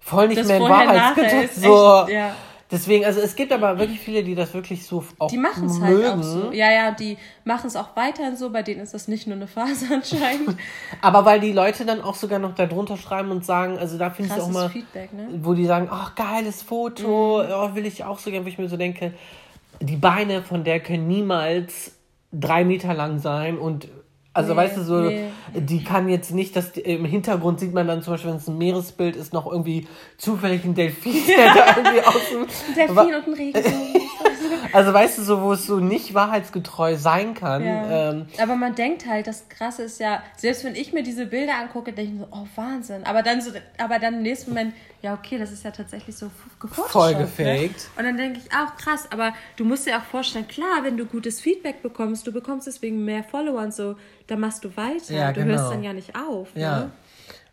voll 0.00 0.28
nicht 0.28 0.40
das 0.40 0.46
mehr 0.48 0.56
in 0.56 0.62
Wahrheit. 0.62 1.52
So, 1.54 2.02
echt, 2.02 2.12
ja. 2.12 2.34
Deswegen, 2.70 3.04
also 3.04 3.20
es 3.20 3.36
gibt 3.36 3.52
aber 3.52 3.78
wirklich 3.78 4.00
viele, 4.00 4.24
die 4.24 4.34
das 4.34 4.52
wirklich 4.52 4.84
so 4.84 5.04
auch 5.18 5.30
Die 5.30 5.36
machen 5.36 5.66
es 5.66 5.80
halt 5.80 6.06
auch 6.06 6.22
so. 6.22 6.50
Ja, 6.50 6.72
ja, 6.72 6.90
die 6.90 7.18
machen 7.44 7.68
es 7.68 7.76
auch 7.76 7.94
weiterhin 7.94 8.36
so. 8.36 8.50
Bei 8.50 8.62
denen 8.62 8.80
ist 8.80 8.94
das 8.94 9.06
nicht 9.06 9.26
nur 9.28 9.36
eine 9.36 9.46
Phase 9.46 9.86
anscheinend. 9.94 10.56
aber 11.00 11.24
weil 11.24 11.38
die 11.40 11.52
Leute 11.52 11.84
dann 11.84 12.00
auch 12.00 12.16
sogar 12.16 12.38
noch 12.40 12.54
darunter 12.54 12.96
schreiben 12.96 13.30
und 13.30 13.44
sagen, 13.44 13.78
also 13.78 13.96
da 13.96 14.10
finde 14.10 14.34
ich 14.34 14.42
auch 14.42 14.50
mal, 14.50 14.70
Feedback, 14.70 15.12
ne? 15.12 15.28
wo 15.42 15.54
die 15.54 15.66
sagen, 15.66 15.88
ach, 15.90 16.14
geiles 16.14 16.62
Foto, 16.62 17.44
mhm. 17.44 17.52
oh, 17.52 17.74
will 17.74 17.86
ich 17.86 18.02
auch 18.02 18.18
so 18.18 18.30
gerne, 18.30 18.44
wo 18.44 18.48
ich 18.48 18.58
mir 18.58 18.68
so 18.68 18.76
denke, 18.76 19.12
die 19.80 19.96
Beine 19.96 20.42
von 20.42 20.64
der 20.64 20.80
können 20.80 21.06
niemals 21.06 21.92
drei 22.32 22.64
Meter 22.64 22.94
lang 22.94 23.18
sein 23.18 23.58
und 23.58 23.88
also 24.34 24.52
nee, 24.52 24.56
weißt 24.58 24.76
du, 24.76 24.82
so, 24.82 25.00
nee. 25.02 25.30
die 25.54 25.84
kann 25.84 26.08
jetzt 26.08 26.32
nicht, 26.32 26.56
dass 26.56 26.72
die, 26.72 26.80
im 26.80 27.04
Hintergrund 27.04 27.60
sieht 27.60 27.72
man 27.72 27.86
dann 27.86 28.02
zum 28.02 28.14
Beispiel, 28.14 28.30
wenn 28.30 28.38
es 28.38 28.48
ein 28.48 28.58
Meeresbild 28.58 29.14
ist, 29.14 29.32
noch 29.32 29.50
irgendwie 29.50 29.86
zufällig 30.18 30.64
ein 30.64 30.74
Delfin, 30.74 31.14
der 31.26 31.54
da 31.54 31.66
irgendwie 31.76 32.00
außen. 32.00 32.46
Delfin 32.76 33.14
und 33.14 33.26
ein 33.28 33.32
Regenbogen. 33.32 33.93
Also 34.74 34.92
weißt 34.92 35.18
du, 35.18 35.22
so, 35.22 35.40
wo 35.40 35.52
es 35.52 35.66
so 35.66 35.78
nicht 35.78 36.14
wahrheitsgetreu 36.14 36.96
sein 36.96 37.34
kann. 37.34 37.64
Ja. 37.64 38.10
Ähm, 38.10 38.26
aber 38.40 38.56
man 38.56 38.74
denkt 38.74 39.06
halt, 39.06 39.26
das 39.26 39.48
Krasse 39.48 39.84
ist 39.84 40.00
ja, 40.00 40.22
selbst 40.36 40.64
wenn 40.64 40.74
ich 40.74 40.92
mir 40.92 41.02
diese 41.02 41.26
Bilder 41.26 41.54
angucke, 41.58 41.92
denke 41.92 42.12
ich 42.12 42.18
mir 42.18 42.26
so, 42.26 42.28
oh 42.32 42.46
Wahnsinn. 42.56 43.04
Aber 43.04 43.22
dann 43.22 43.40
so, 43.40 43.50
aber 43.78 43.98
dann 43.98 44.14
im 44.14 44.22
nächsten 44.22 44.50
Moment, 44.50 44.74
ja 45.00 45.14
okay, 45.14 45.38
das 45.38 45.52
ist 45.52 45.64
ja 45.64 45.70
tatsächlich 45.70 46.16
so 46.16 46.30
Voll 46.68 47.12
ne? 47.12 47.18
gefaked. 47.20 47.48
Ne? 47.48 47.98
Und 47.98 48.04
dann 48.04 48.16
denke 48.16 48.40
ich 48.40 48.52
auch 48.52 48.76
krass, 48.76 49.06
aber 49.10 49.32
du 49.56 49.64
musst 49.64 49.86
dir 49.86 49.96
auch 49.96 50.04
vorstellen, 50.04 50.48
klar, 50.48 50.82
wenn 50.82 50.96
du 50.96 51.06
gutes 51.06 51.40
Feedback 51.40 51.82
bekommst, 51.82 52.26
du 52.26 52.32
bekommst 52.32 52.66
deswegen 52.66 53.04
mehr 53.04 53.22
Follower 53.22 53.60
und 53.60 53.74
so, 53.74 53.96
dann 54.26 54.40
machst 54.40 54.64
du 54.64 54.76
weiter. 54.76 55.14
Ja, 55.14 55.32
du 55.32 55.40
genau. 55.40 55.58
hörst 55.58 55.72
dann 55.72 55.82
ja 55.82 55.92
nicht 55.92 56.16
auf. 56.16 56.48
Ja. 56.54 56.80
Ne? 56.80 56.90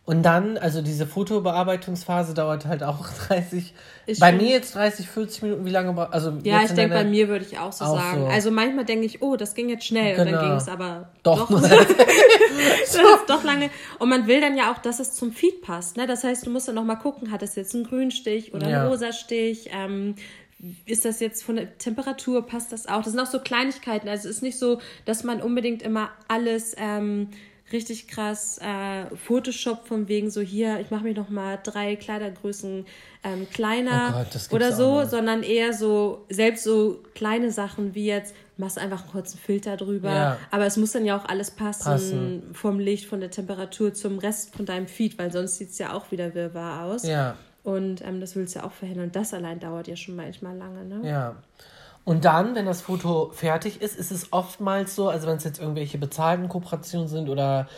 Und 0.04 0.24
dann, 0.24 0.58
also 0.58 0.82
diese 0.82 1.06
Fotobearbeitungsphase 1.06 2.34
dauert 2.34 2.66
halt 2.66 2.82
auch 2.82 3.08
30, 3.28 3.72
ist 4.06 4.20
bei 4.20 4.32
mir 4.32 4.48
jetzt 4.48 4.74
30, 4.74 5.08
40 5.08 5.42
Minuten, 5.42 5.64
wie 5.64 5.70
lange, 5.70 6.12
also 6.12 6.38
Ja, 6.42 6.62
ich 6.64 6.72
denke, 6.72 6.96
bei 6.96 7.04
mir 7.04 7.28
würde 7.28 7.44
ich 7.44 7.58
auch 7.58 7.72
so 7.72 7.84
auch 7.84 7.96
sagen. 7.96 8.22
So. 8.22 8.26
Also 8.26 8.50
manchmal 8.50 8.84
denke 8.84 9.06
ich, 9.06 9.22
oh, 9.22 9.36
das 9.36 9.54
ging 9.54 9.68
jetzt 9.68 9.84
schnell 9.86 10.16
genau. 10.16 10.22
und 10.22 10.32
dann 10.32 10.40
genau. 10.40 10.50
ging 10.50 10.56
es 10.58 10.68
aber 10.68 11.10
doch. 11.22 11.48
doch. 11.48 11.62
doch 13.28 13.44
lange. 13.44 13.70
Und 14.00 14.08
man 14.08 14.26
will 14.26 14.40
dann 14.40 14.56
ja 14.56 14.72
auch, 14.72 14.78
dass 14.78 14.98
es 14.98 15.14
zum 15.14 15.32
Feed 15.32 15.62
passt, 15.62 15.96
ne? 15.96 16.08
Das 16.08 16.24
heißt, 16.24 16.46
du 16.46 16.50
musst 16.50 16.66
dann 16.66 16.74
nochmal 16.74 16.98
gucken, 16.98 17.30
hat 17.30 17.42
es 17.42 17.54
jetzt 17.54 17.72
einen 17.74 17.84
Grünstich 17.84 18.52
oder 18.54 18.66
einen 18.66 18.74
ja. 18.74 18.88
Rosa-Stich, 18.88 19.70
ähm, 19.72 20.16
ist 20.84 21.04
das 21.04 21.20
jetzt 21.20 21.42
von 21.42 21.56
der 21.56 21.78
Temperatur, 21.78 22.46
passt 22.46 22.72
das 22.72 22.86
auch? 22.86 23.02
Das 23.02 23.12
sind 23.12 23.20
auch 23.20 23.26
so 23.26 23.40
Kleinigkeiten. 23.40 24.08
Also 24.08 24.28
es 24.28 24.36
ist 24.36 24.42
nicht 24.42 24.58
so, 24.58 24.80
dass 25.04 25.24
man 25.24 25.42
unbedingt 25.42 25.82
immer 25.82 26.10
alles 26.28 26.74
ähm, 26.76 27.28
richtig 27.72 28.08
krass 28.08 28.58
äh, 28.58 29.14
Photoshop 29.16 29.86
von 29.86 30.08
wegen 30.08 30.30
so 30.30 30.40
hier, 30.40 30.80
ich 30.80 30.90
mache 30.90 31.04
mir 31.04 31.14
noch 31.14 31.28
mal 31.28 31.58
drei 31.62 31.96
Kleidergrößen 31.96 32.86
ähm, 33.24 33.46
kleiner 33.50 34.14
oh 34.14 34.24
Gott, 34.32 34.52
oder 34.52 34.72
so, 34.72 35.04
sondern 35.04 35.42
eher 35.42 35.72
so 35.72 36.24
selbst 36.28 36.64
so 36.64 37.02
kleine 37.14 37.50
Sachen 37.50 37.94
wie 37.94 38.06
jetzt 38.06 38.34
machst 38.56 38.78
einfach 38.78 39.02
einen 39.02 39.10
kurzen 39.10 39.38
Filter 39.38 39.76
drüber, 39.76 40.10
ja. 40.10 40.38
aber 40.50 40.66
es 40.66 40.76
muss 40.76 40.92
dann 40.92 41.04
ja 41.04 41.16
auch 41.16 41.24
alles 41.24 41.50
passen, 41.50 41.84
passen, 41.84 42.42
vom 42.52 42.78
Licht, 42.78 43.06
von 43.06 43.20
der 43.20 43.30
Temperatur 43.30 43.94
zum 43.94 44.18
Rest 44.18 44.54
von 44.54 44.66
deinem 44.66 44.86
Feed, 44.86 45.18
weil 45.18 45.32
sonst 45.32 45.56
sieht 45.56 45.70
es 45.70 45.78
ja 45.78 45.92
auch 45.92 46.10
wieder 46.10 46.34
wirrwarr 46.34 46.84
aus. 46.84 47.06
Ja. 47.06 47.36
Und 47.64 48.02
ähm, 48.02 48.20
das 48.20 48.34
willst 48.34 48.54
du 48.54 48.60
ja 48.60 48.66
auch 48.66 48.72
verhindern. 48.72 49.06
Und 49.06 49.16
das 49.16 49.32
allein 49.34 49.60
dauert 49.60 49.86
ja 49.86 49.96
schon 49.96 50.16
manchmal 50.16 50.56
lange, 50.56 50.84
ne? 50.84 51.08
Ja. 51.08 51.36
Und 52.04 52.24
dann, 52.24 52.54
wenn 52.54 52.66
das 52.66 52.82
Foto 52.82 53.30
fertig 53.32 53.80
ist, 53.80 53.96
ist 53.96 54.10
es 54.10 54.32
oftmals 54.32 54.96
so, 54.96 55.08
also 55.08 55.28
wenn 55.28 55.36
es 55.36 55.44
jetzt 55.44 55.60
irgendwelche 55.60 55.98
bezahlten 55.98 56.48
Kooperationen 56.48 57.06
sind 57.06 57.28
oder 57.28 57.68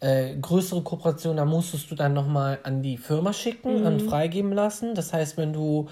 äh, 0.00 0.36
größere 0.36 0.82
Kooperationen, 0.82 1.36
da 1.36 1.44
musstest 1.44 1.90
du 1.90 1.94
dann 1.94 2.14
nochmal 2.14 2.58
an 2.62 2.82
die 2.82 2.96
Firma 2.96 3.32
schicken 3.32 3.80
mhm. 3.80 3.86
und 3.86 4.02
freigeben 4.02 4.52
lassen. 4.52 4.94
Das 4.94 5.12
heißt, 5.12 5.36
wenn 5.36 5.52
du, 5.52 5.88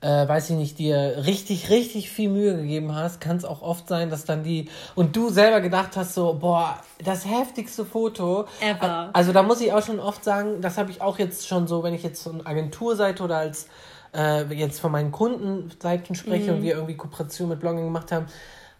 äh, 0.00 0.26
weiß 0.26 0.50
ich 0.50 0.56
nicht, 0.56 0.78
dir 0.78 1.24
richtig, 1.26 1.68
richtig 1.68 2.10
viel 2.10 2.30
Mühe 2.30 2.56
gegeben 2.56 2.94
hast, 2.94 3.20
kann 3.20 3.36
es 3.36 3.44
auch 3.44 3.60
oft 3.60 3.88
sein, 3.88 4.08
dass 4.08 4.24
dann 4.24 4.42
die 4.42 4.70
und 4.94 5.14
du 5.14 5.28
selber 5.28 5.60
gedacht 5.60 5.96
hast, 5.96 6.14
so, 6.14 6.34
boah, 6.40 6.78
das 7.04 7.26
heftigste 7.26 7.84
Foto. 7.84 8.46
Ever. 8.60 9.10
Also 9.12 9.32
da 9.32 9.42
muss 9.42 9.60
ich 9.60 9.70
auch 9.72 9.84
schon 9.84 10.00
oft 10.00 10.24
sagen, 10.24 10.62
das 10.62 10.78
habe 10.78 10.90
ich 10.90 11.02
auch 11.02 11.18
jetzt 11.18 11.46
schon 11.46 11.66
so, 11.66 11.82
wenn 11.82 11.92
ich 11.92 12.02
jetzt 12.02 12.22
so 12.22 12.30
eine 12.32 12.46
Agenturseite 12.46 13.22
oder 13.22 13.36
als 13.36 13.68
äh, 14.14 14.44
jetzt 14.54 14.80
von 14.80 14.92
meinen 14.92 15.12
Kundenseiten 15.12 16.14
spreche 16.14 16.50
mhm. 16.50 16.58
und 16.58 16.62
wir 16.62 16.74
irgendwie 16.74 16.96
Kooperation 16.96 17.48
mit 17.48 17.60
Blogging 17.60 17.84
gemacht 17.84 18.12
haben, 18.12 18.26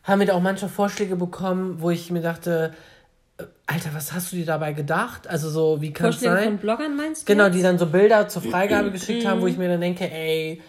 haben 0.02 0.20
wir 0.20 0.26
da 0.26 0.34
auch 0.34 0.42
manche 0.42 0.68
Vorschläge 0.68 1.16
bekommen, 1.16 1.80
wo 1.80 1.90
ich 1.90 2.10
mir 2.10 2.20
dachte, 2.20 2.74
Alter, 3.66 3.90
was 3.94 4.12
hast 4.12 4.30
du 4.30 4.36
dir 4.36 4.46
dabei 4.46 4.72
gedacht? 4.72 5.26
Also 5.26 5.48
so, 5.48 5.80
wie 5.80 5.92
kann 5.92 6.10
es 6.10 6.16
Vorschläge 6.16 6.36
sein? 6.36 6.44
von 6.44 6.58
Bloggern 6.58 6.96
meinst 6.96 7.22
du? 7.22 7.32
Genau, 7.32 7.46
jetzt? 7.46 7.54
die 7.56 7.62
dann 7.62 7.78
so 7.78 7.86
Bilder 7.86 8.28
zur 8.28 8.42
Freigabe 8.42 8.90
geschickt 8.90 9.26
haben, 9.26 9.40
wo 9.40 9.46
ich 9.46 9.56
mir 9.56 9.68
dann 9.68 9.80
denke, 9.80 10.10
ey, 10.10 10.60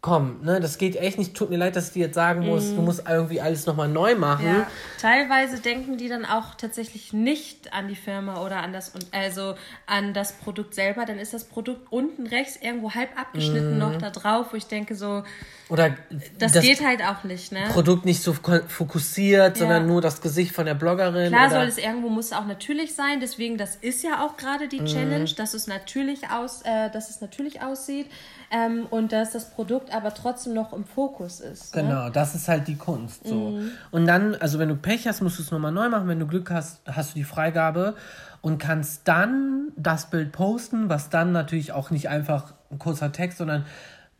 komm, 0.00 0.40
ne, 0.42 0.60
das 0.60 0.78
geht 0.78 0.96
echt 0.96 1.18
nicht. 1.18 1.34
Tut 1.34 1.50
mir 1.50 1.58
leid, 1.58 1.76
dass 1.76 1.88
ich 1.88 1.92
dir 1.92 2.06
jetzt 2.06 2.14
sagen 2.14 2.46
muss, 2.46 2.74
du 2.74 2.80
musst 2.80 3.04
irgendwie 3.08 3.40
alles 3.40 3.66
nochmal 3.66 3.88
neu 3.88 4.14
machen. 4.14 4.46
Ja, 4.46 4.66
teilweise 4.98 5.60
denken 5.60 5.98
die 5.98 6.08
dann 6.08 6.24
auch 6.24 6.54
tatsächlich 6.54 7.12
nicht 7.12 7.72
an 7.74 7.88
die 7.88 7.96
Firma 7.96 8.42
oder 8.44 8.62
an 8.62 8.72
das 8.72 8.92
also 9.12 9.54
an 9.86 10.14
das 10.14 10.32
Produkt 10.32 10.74
selber. 10.74 11.04
Dann 11.04 11.18
ist 11.18 11.34
das 11.34 11.44
Produkt 11.44 11.92
unten 11.92 12.26
rechts 12.26 12.56
irgendwo 12.56 12.92
halb 12.92 13.18
abgeschnitten 13.18 13.78
noch 13.78 13.96
da 13.96 14.10
drauf, 14.10 14.48
wo 14.52 14.56
ich 14.56 14.66
denke 14.66 14.94
so, 14.94 15.22
Oder 15.70 15.94
das, 16.38 16.52
geht 16.60 16.84
halt 16.84 17.00
auch 17.02 17.22
nicht, 17.22 17.52
ne? 17.52 17.60
Produkt 17.72 18.04
nicht 18.04 18.22
so 18.22 18.32
fokussiert, 18.32 19.56
sondern 19.56 19.86
nur 19.86 20.00
das 20.00 20.20
Gesicht 20.20 20.52
von 20.52 20.66
der 20.66 20.74
Bloggerin. 20.74 21.28
Klar 21.28 21.48
soll 21.48 21.66
es 21.66 21.78
irgendwo 21.78 22.08
muss 22.08 22.26
es 22.26 22.32
auch 22.32 22.46
natürlich 22.46 22.94
sein, 22.94 23.20
deswegen 23.20 23.56
das 23.56 23.76
ist 23.76 24.02
ja 24.02 24.24
auch 24.26 24.36
gerade 24.36 24.64
Mhm. 24.64 24.68
die 24.68 24.84
Challenge, 24.84 25.30
dass 25.36 25.54
es 25.54 25.68
natürlich 25.68 26.28
aus, 26.28 26.62
äh, 26.62 26.90
dass 26.90 27.08
es 27.08 27.20
natürlich 27.20 27.62
aussieht 27.62 28.06
ähm, 28.50 28.86
und 28.90 29.12
dass 29.12 29.30
das 29.30 29.50
Produkt 29.50 29.94
aber 29.94 30.12
trotzdem 30.12 30.54
noch 30.54 30.72
im 30.72 30.84
Fokus 30.84 31.38
ist. 31.38 31.74
Ne? 31.76 31.82
Genau, 31.82 32.10
das 32.10 32.34
ist 32.34 32.48
halt 32.48 32.66
die 32.66 32.76
Kunst. 32.76 33.26
So. 33.26 33.50
Mhm. 33.50 33.70
Und 33.92 34.06
dann, 34.06 34.34
also 34.34 34.58
wenn 34.58 34.68
du 34.68 34.76
Pech 34.76 35.06
hast, 35.06 35.20
musst 35.22 35.38
du 35.38 35.42
es 35.42 35.52
nochmal 35.52 35.72
neu 35.72 35.88
machen. 35.88 36.08
Wenn 36.08 36.18
du 36.18 36.26
Glück 36.26 36.50
hast, 36.50 36.80
hast 36.86 37.10
du 37.10 37.14
die 37.14 37.24
Freigabe 37.24 37.94
und 38.40 38.58
kannst 38.58 39.06
dann 39.06 39.68
das 39.76 40.10
Bild 40.10 40.32
posten, 40.32 40.88
was 40.88 41.10
dann 41.10 41.30
natürlich 41.30 41.70
auch 41.72 41.90
nicht 41.90 42.08
einfach 42.08 42.54
ein 42.72 42.78
kurzer 42.80 43.12
Text, 43.12 43.38
sondern 43.38 43.64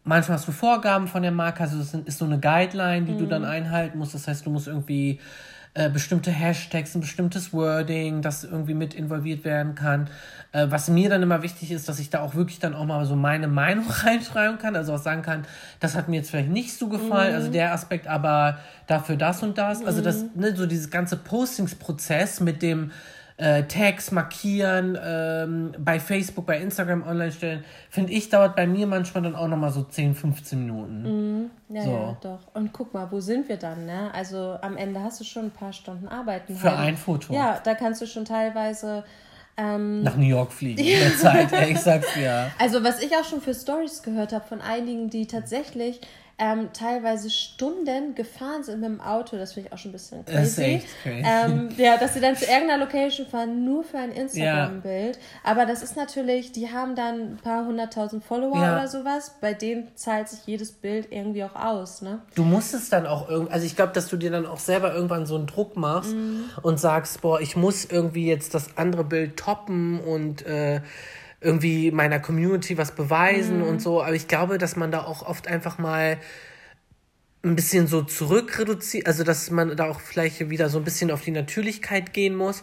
manchmal 0.04 0.38
hast 0.38 0.49
du 0.49 0.52
Vorgaben 0.52 1.07
von 1.09 1.23
der 1.23 1.33
Marke, 1.33 1.62
also 1.62 1.78
es 1.78 1.95
ist 1.95 2.19
so 2.19 2.25
eine 2.25 2.38
Guideline, 2.38 3.07
die 3.07 3.16
du 3.16 3.26
dann 3.26 3.42
Mhm. 3.42 3.49
einhalten 3.49 3.99
musst. 3.99 4.14
Das 4.14 4.26
heißt, 4.28 4.47
du 4.47 4.50
musst 4.50 4.66
irgendwie 4.66 5.21
äh, 5.73 5.88
bestimmte 5.88 6.33
Hashtags, 6.33 6.97
ein 6.97 7.00
bestimmtes 7.00 7.52
Wording, 7.52 8.23
das 8.23 8.42
irgendwie 8.42 8.75
mit 8.75 8.92
involviert 8.92 9.45
werden 9.45 9.76
kann. 9.76 10.09
Äh, 10.50 10.66
was 10.69 10.88
mir 10.88 11.09
dann 11.09 11.23
immer 11.23 11.42
wichtig 11.42 11.71
ist, 11.71 11.88
dass 11.88 12.00
ich 12.00 12.11
da 12.11 12.23
auch 12.23 12.35
wirklich 12.35 12.59
dann 12.59 12.75
auch 12.75 12.85
mal 12.85 13.04
so 13.04 13.14
meine 13.14 13.47
Meinung 13.47 13.85
reinschreiben 13.88 14.59
kann, 14.59 14.75
also 14.75 14.95
auch 14.95 14.99
sagen 14.99 15.23
kann, 15.23 15.47
das 15.78 15.95
hat 15.95 16.09
mir 16.09 16.16
jetzt 16.16 16.30
vielleicht 16.30 16.49
nicht 16.50 16.76
so 16.76 16.88
gefallen, 16.88 17.37
also 17.37 17.52
der 17.52 17.73
Aspekt, 17.73 18.09
aber 18.09 18.59
dafür 18.88 19.14
das 19.16 19.45
und 19.45 19.59
das. 19.59 19.85
Also 19.85 20.02
das, 20.02 20.25
ne, 20.35 20.57
so 20.57 20.66
dieses 20.66 20.90
ganze 20.90 21.16
Postingsprozess 21.16 22.40
mit 22.40 22.62
dem 22.62 22.90
äh, 23.40 23.64
Tags 23.64 24.11
markieren, 24.11 24.99
ähm, 25.02 25.73
bei 25.78 25.99
Facebook, 25.99 26.47
bei 26.47 26.59
Instagram 26.59 27.02
online 27.06 27.32
stellen, 27.32 27.64
finde 27.88 28.12
ich, 28.12 28.28
dauert 28.28 28.54
bei 28.54 28.66
mir 28.66 28.87
manchmal 28.87 29.23
dann 29.23 29.35
auch 29.35 29.49
nochmal 29.49 29.73
so 29.73 29.82
10, 29.82 30.14
15 30.14 30.66
Minuten. 30.66 31.50
Ja, 31.68 31.82
So. 31.82 31.90
ja, 31.90 32.16
doch. 32.20 32.40
Und 32.54 32.73
guck 32.73 32.92
mal, 32.92 33.11
wo 33.11 33.20
sind 33.20 33.49
wir 33.49 33.56
dann, 33.56 33.87
ne? 33.87 34.11
Also 34.12 34.56
am 34.61 34.76
Ende 34.76 35.00
hast 35.02 35.20
du 35.20 35.25
schon 35.25 35.47
ein 35.47 35.50
paar 35.50 35.73
Stunden 35.73 36.06
arbeiten. 36.06 36.54
Für 36.54 36.76
halt. 36.76 36.88
ein 36.88 36.97
Foto. 36.97 37.32
Ja, 37.32 37.59
da 37.64 37.75
kannst 37.75 38.00
du 38.02 38.06
schon 38.06 38.25
teilweise. 38.25 39.04
Ähm, 39.56 40.02
Nach 40.02 40.16
New 40.16 40.26
York 40.26 40.52
fliegen 40.52 40.78
in 40.85 41.00
der 41.00 41.16
Zeit, 41.16 41.52
ich 41.68 41.78
sag's 41.80 42.14
dir. 42.14 42.50
also 42.59 42.85
was 42.85 43.02
ich 43.02 43.14
auch 43.16 43.25
schon 43.25 43.40
für 43.40 43.52
Stories 43.52 44.02
gehört 44.02 44.32
habe 44.32 44.47
von 44.47 44.61
einigen, 44.61 45.11
die 45.11 45.26
tatsächlich 45.26 46.00
ähm, 46.42 46.70
teilweise 46.73 47.28
Stunden 47.28 48.14
gefahren 48.14 48.64
sind 48.64 48.80
mit 48.80 48.88
dem 48.88 49.00
Auto, 49.02 49.37
das 49.37 49.52
finde 49.52 49.68
ich 49.68 49.73
auch 49.75 49.78
schon 49.78 49.90
ein 49.90 49.92
bisschen 49.92 50.25
Das 50.25 50.49
ist 50.49 50.56
crazy. 50.56 50.70
echt 50.70 50.87
crazy. 51.02 51.23
Ähm, 51.25 51.68
ja, 51.76 51.99
dass 51.99 52.14
sie 52.14 52.20
dann 52.20 52.35
zu 52.35 52.47
irgendeiner 52.47 52.78
Location 52.85 53.26
fahren, 53.26 53.64
nur 53.64 53.85
für 53.85 53.99
ein 53.99 54.11
Instagram-Bild. 54.11 55.18
Aber 55.44 55.66
das 55.66 55.82
ist 55.82 55.97
natürlich, 55.97 56.52
die 56.52 56.73
haben 56.73 56.97
dann 56.97 57.32
ein 57.35 57.37
paar 57.42 57.66
hunderttausend 57.66 58.25
Follower 58.25 58.56
Ja. 58.56 58.73
oder 58.78 58.88
sowas, 58.88 59.35
bei 59.40 59.52
denen 59.52 59.88
zahlt 59.97 60.28
sich 60.30 60.40
jedes 60.47 60.73
Bild 60.73 61.09
irgendwie 61.11 61.44
auch 61.44 61.54
aus, 61.54 62.00
ne? 62.00 62.20
Du 62.35 62.42
musst 62.42 62.73
es 62.75 62.88
dann 62.88 63.06
auch 63.06 63.28
irgendwie, 63.28 63.52
also 63.52 63.66
ich 63.66 63.76
glaube, 63.76 63.92
dass 63.92 64.09
du 64.09 64.16
dir 64.16 64.30
dann 64.30 64.47
auch 64.47 64.59
selber 64.59 64.94
irgendwann 64.94 65.26
so 65.26 65.37
einen 65.37 65.47
Druck 65.47 65.76
machst 65.76 66.14
und 66.62 66.80
sagst, 66.80 67.20
boah, 67.20 67.40
ich 67.40 67.54
muss 67.56 67.85
irgendwie 67.85 68.26
jetzt 68.26 68.54
das 68.54 68.76
andere 68.78 69.04
Bild 69.04 69.37
toppen 69.37 70.00
und 70.00 70.47
äh, 70.47 70.80
irgendwie 71.40 71.90
meiner 71.90 72.20
Community 72.20 72.76
was 72.76 72.94
beweisen 72.94 73.62
und 73.62 73.80
so. 73.80 74.02
Aber 74.02 74.14
ich 74.14 74.28
glaube, 74.28 74.59
dass 74.59 74.76
man 74.76 74.90
da 74.90 75.04
auch 75.04 75.23
oft 75.23 75.49
einfach 75.49 75.78
mal 75.78 76.18
ein 77.42 77.56
bisschen 77.56 77.87
so 77.87 78.02
zurückreduziert, 78.02 79.06
also 79.06 79.25
dass 79.25 79.50
man 79.50 79.75
da 79.75 79.88
auch 79.88 80.00
vielleicht 80.00 80.50
wieder 80.50 80.68
so 80.68 80.78
ein 80.78 80.85
bisschen 80.85 81.11
auf 81.11 81.23
die 81.23 81.30
Natürlichkeit 81.30 82.12
gehen 82.12 82.35
muss, 82.35 82.62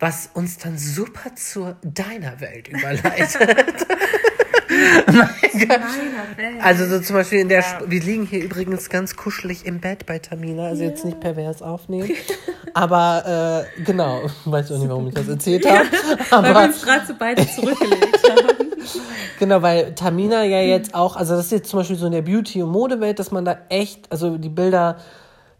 was 0.00 0.30
uns 0.34 0.58
dann 0.58 0.78
super 0.78 1.36
zu 1.36 1.76
deiner 1.82 2.40
Welt 2.40 2.68
überleitet. 2.68 3.86
Mein 4.68 5.68
Gott. 5.68 5.80
Also 6.62 6.86
so 6.86 7.00
zum 7.00 7.16
Beispiel 7.16 7.38
in 7.40 7.48
der, 7.48 7.60
Sp- 7.64 7.86
wir 7.86 8.00
liegen 8.00 8.26
hier 8.26 8.42
übrigens 8.42 8.88
ganz 8.88 9.16
kuschelig 9.16 9.64
im 9.66 9.80
Bett 9.80 10.06
bei 10.06 10.18
Tamina, 10.18 10.66
also 10.66 10.82
jetzt 10.82 11.04
nicht 11.04 11.20
pervers 11.20 11.62
aufnehmen, 11.62 12.10
aber 12.74 13.66
äh, 13.78 13.82
genau, 13.82 14.22
weiß 14.44 14.72
auch 14.72 14.78
nicht, 14.78 14.88
warum 14.88 15.08
ich 15.08 15.14
das 15.14 15.28
erzählt 15.28 15.66
habe, 15.66 15.86
Weil 16.30 16.42
wir 16.42 16.50
aber 16.50 16.64
uns 16.64 16.82
gerade 16.82 17.06
so 17.06 17.14
beide 17.18 17.46
zurückgelegt 17.48 18.18
haben. 18.28 18.56
genau, 19.38 19.62
weil 19.62 19.94
Tamina 19.94 20.44
ja 20.44 20.60
jetzt 20.60 20.94
auch, 20.94 21.16
also 21.16 21.36
das 21.36 21.46
ist 21.46 21.52
jetzt 21.52 21.70
zum 21.70 21.80
Beispiel 21.80 21.96
so 21.96 22.06
in 22.06 22.12
der 22.12 22.22
Beauty- 22.22 22.62
und 22.62 22.70
Modewelt, 22.70 23.18
dass 23.18 23.30
man 23.30 23.44
da 23.44 23.58
echt, 23.68 24.10
also 24.10 24.36
die 24.38 24.48
Bilder 24.48 24.98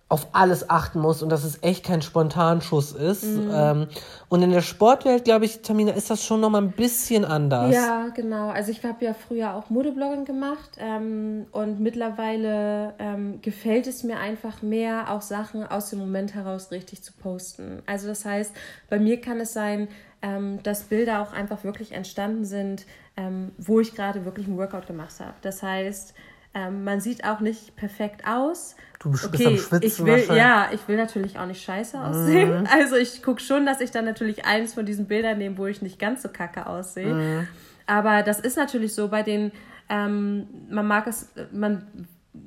auf 0.09 0.29
alles 0.33 0.71
achten 0.71 1.01
muss 1.01 1.21
und 1.21 1.31
dass 1.31 1.43
es 1.43 1.65
echt 1.65 1.85
kein 1.85 2.01
Spontanschuss 2.01 2.93
ist. 2.93 3.25
Ähm, 3.25 3.89
und 4.29 4.41
in 4.41 4.51
der 4.51 4.63
Sportwelt, 4.63 5.25
glaube 5.25 5.47
ich, 5.47 5.63
Tamina, 5.63 5.93
ist 5.93 6.11
das 6.11 6.25
schon 6.25 6.41
nochmal 6.41 6.63
ein 6.63 6.71
bisschen 6.71 7.25
anders. 7.25 7.75
Ja, 7.75 8.09
genau. 8.15 8.51
Also 8.51 8.71
ich 8.71 8.85
habe 8.85 9.05
ja 9.05 9.15
früher 9.15 9.55
auch 9.55 9.69
Modeblogging 9.69 10.25
gemacht 10.25 10.71
ähm, 10.79 11.47
und 11.51 11.81
mittlerweile 11.81 12.95
ähm, 13.01 13.41
gefällt 13.43 13.89
es 13.89 14.05
mir 14.05 14.19
einfach 14.21 14.63
mehr, 14.63 15.11
auch 15.11 15.23
Sachen 15.23 15.67
aus 15.67 15.91
dem 15.91 15.99
Moment 15.99 16.35
heraus 16.35 16.71
richtig 16.71 17.03
zu 17.03 17.13
posten. 17.13 17.83
Also 17.87 18.07
das 18.07 18.25
heißt, 18.25 18.53
bei 18.89 19.01
mir 19.01 19.21
kann 19.21 19.41
es 19.41 19.53
sein, 19.53 19.89
ähm, 20.23 20.63
dass 20.63 20.85
Bilder 20.85 21.21
auch 21.21 21.33
einfach 21.33 21.65
wirklich 21.65 21.91
entstanden 21.91 22.45
sind, 22.45 22.87
ähm, 23.17 23.51
wo 23.59 23.81
ich 23.81 23.93
gerade 23.95 24.25
wirklich 24.25 24.47
einen 24.47 24.57
Workout 24.57 24.87
gemacht 24.87 25.19
habe. 25.19 25.35
Das 25.43 25.65
heißt, 25.65 26.15
ähm, 26.57 26.85
man 26.85 27.01
sieht 27.01 27.23
auch 27.25 27.41
nicht 27.41 27.77
perfekt 27.77 28.27
aus. 28.27 28.77
Du 28.99 29.11
bist 29.11 29.47
am 29.47 29.59
Schwitzen 29.59 29.83
ich 29.83 30.05
will. 30.05 30.27
Mhm. 30.27 30.37
ja, 30.37 30.69
ich 30.73 30.89
will 30.89 30.97
natürlich 30.97 31.39
auch 31.39 31.45
nicht 31.45 31.63
scheiße 31.63 32.01
aussehen. 32.01 32.67
Also 32.73 32.97
ich 32.97 33.23
gucke 33.23 33.43
schon, 33.43 33.67
dass 33.67 33.83
ich 33.83 33.91
dann 33.91 34.07
natürlich 34.07 34.47
eins 34.47 34.73
von 34.73 34.87
diesen 34.87 35.07
Bildern 35.07 35.37
nehme, 35.37 35.59
wo 35.59 35.67
ich 35.67 35.83
nicht 35.83 35.99
ganz 35.99 36.23
so 36.23 36.31
kacke 36.31 36.67
aussehe. 36.67 37.13
Mhm. 37.15 37.49
Aber 37.87 38.23
das 38.23 38.41
ist 38.41 38.57
natürlich 38.57 38.95
so 38.95 39.09
bei 39.09 39.23
den, 39.23 39.53
ähm, 39.91 40.47
man 40.71 40.87
mag 40.87 41.07
es, 41.07 41.29
man 41.53 41.87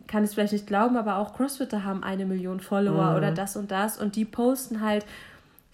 kann 0.07 0.23
es 0.23 0.33
vielleicht 0.33 0.53
nicht 0.53 0.65
glauben, 0.65 0.97
aber 0.97 1.17
auch 1.17 1.35
Crossfitter 1.35 1.83
haben 1.83 2.03
eine 2.03 2.25
Million 2.25 2.59
Follower 2.61 3.11
Mhm. 3.11 3.17
oder 3.17 3.31
das 3.31 3.55
und 3.55 3.69
das 3.69 3.99
und 4.01 4.15
die 4.15 4.25
posten 4.25 4.81
halt 4.81 5.05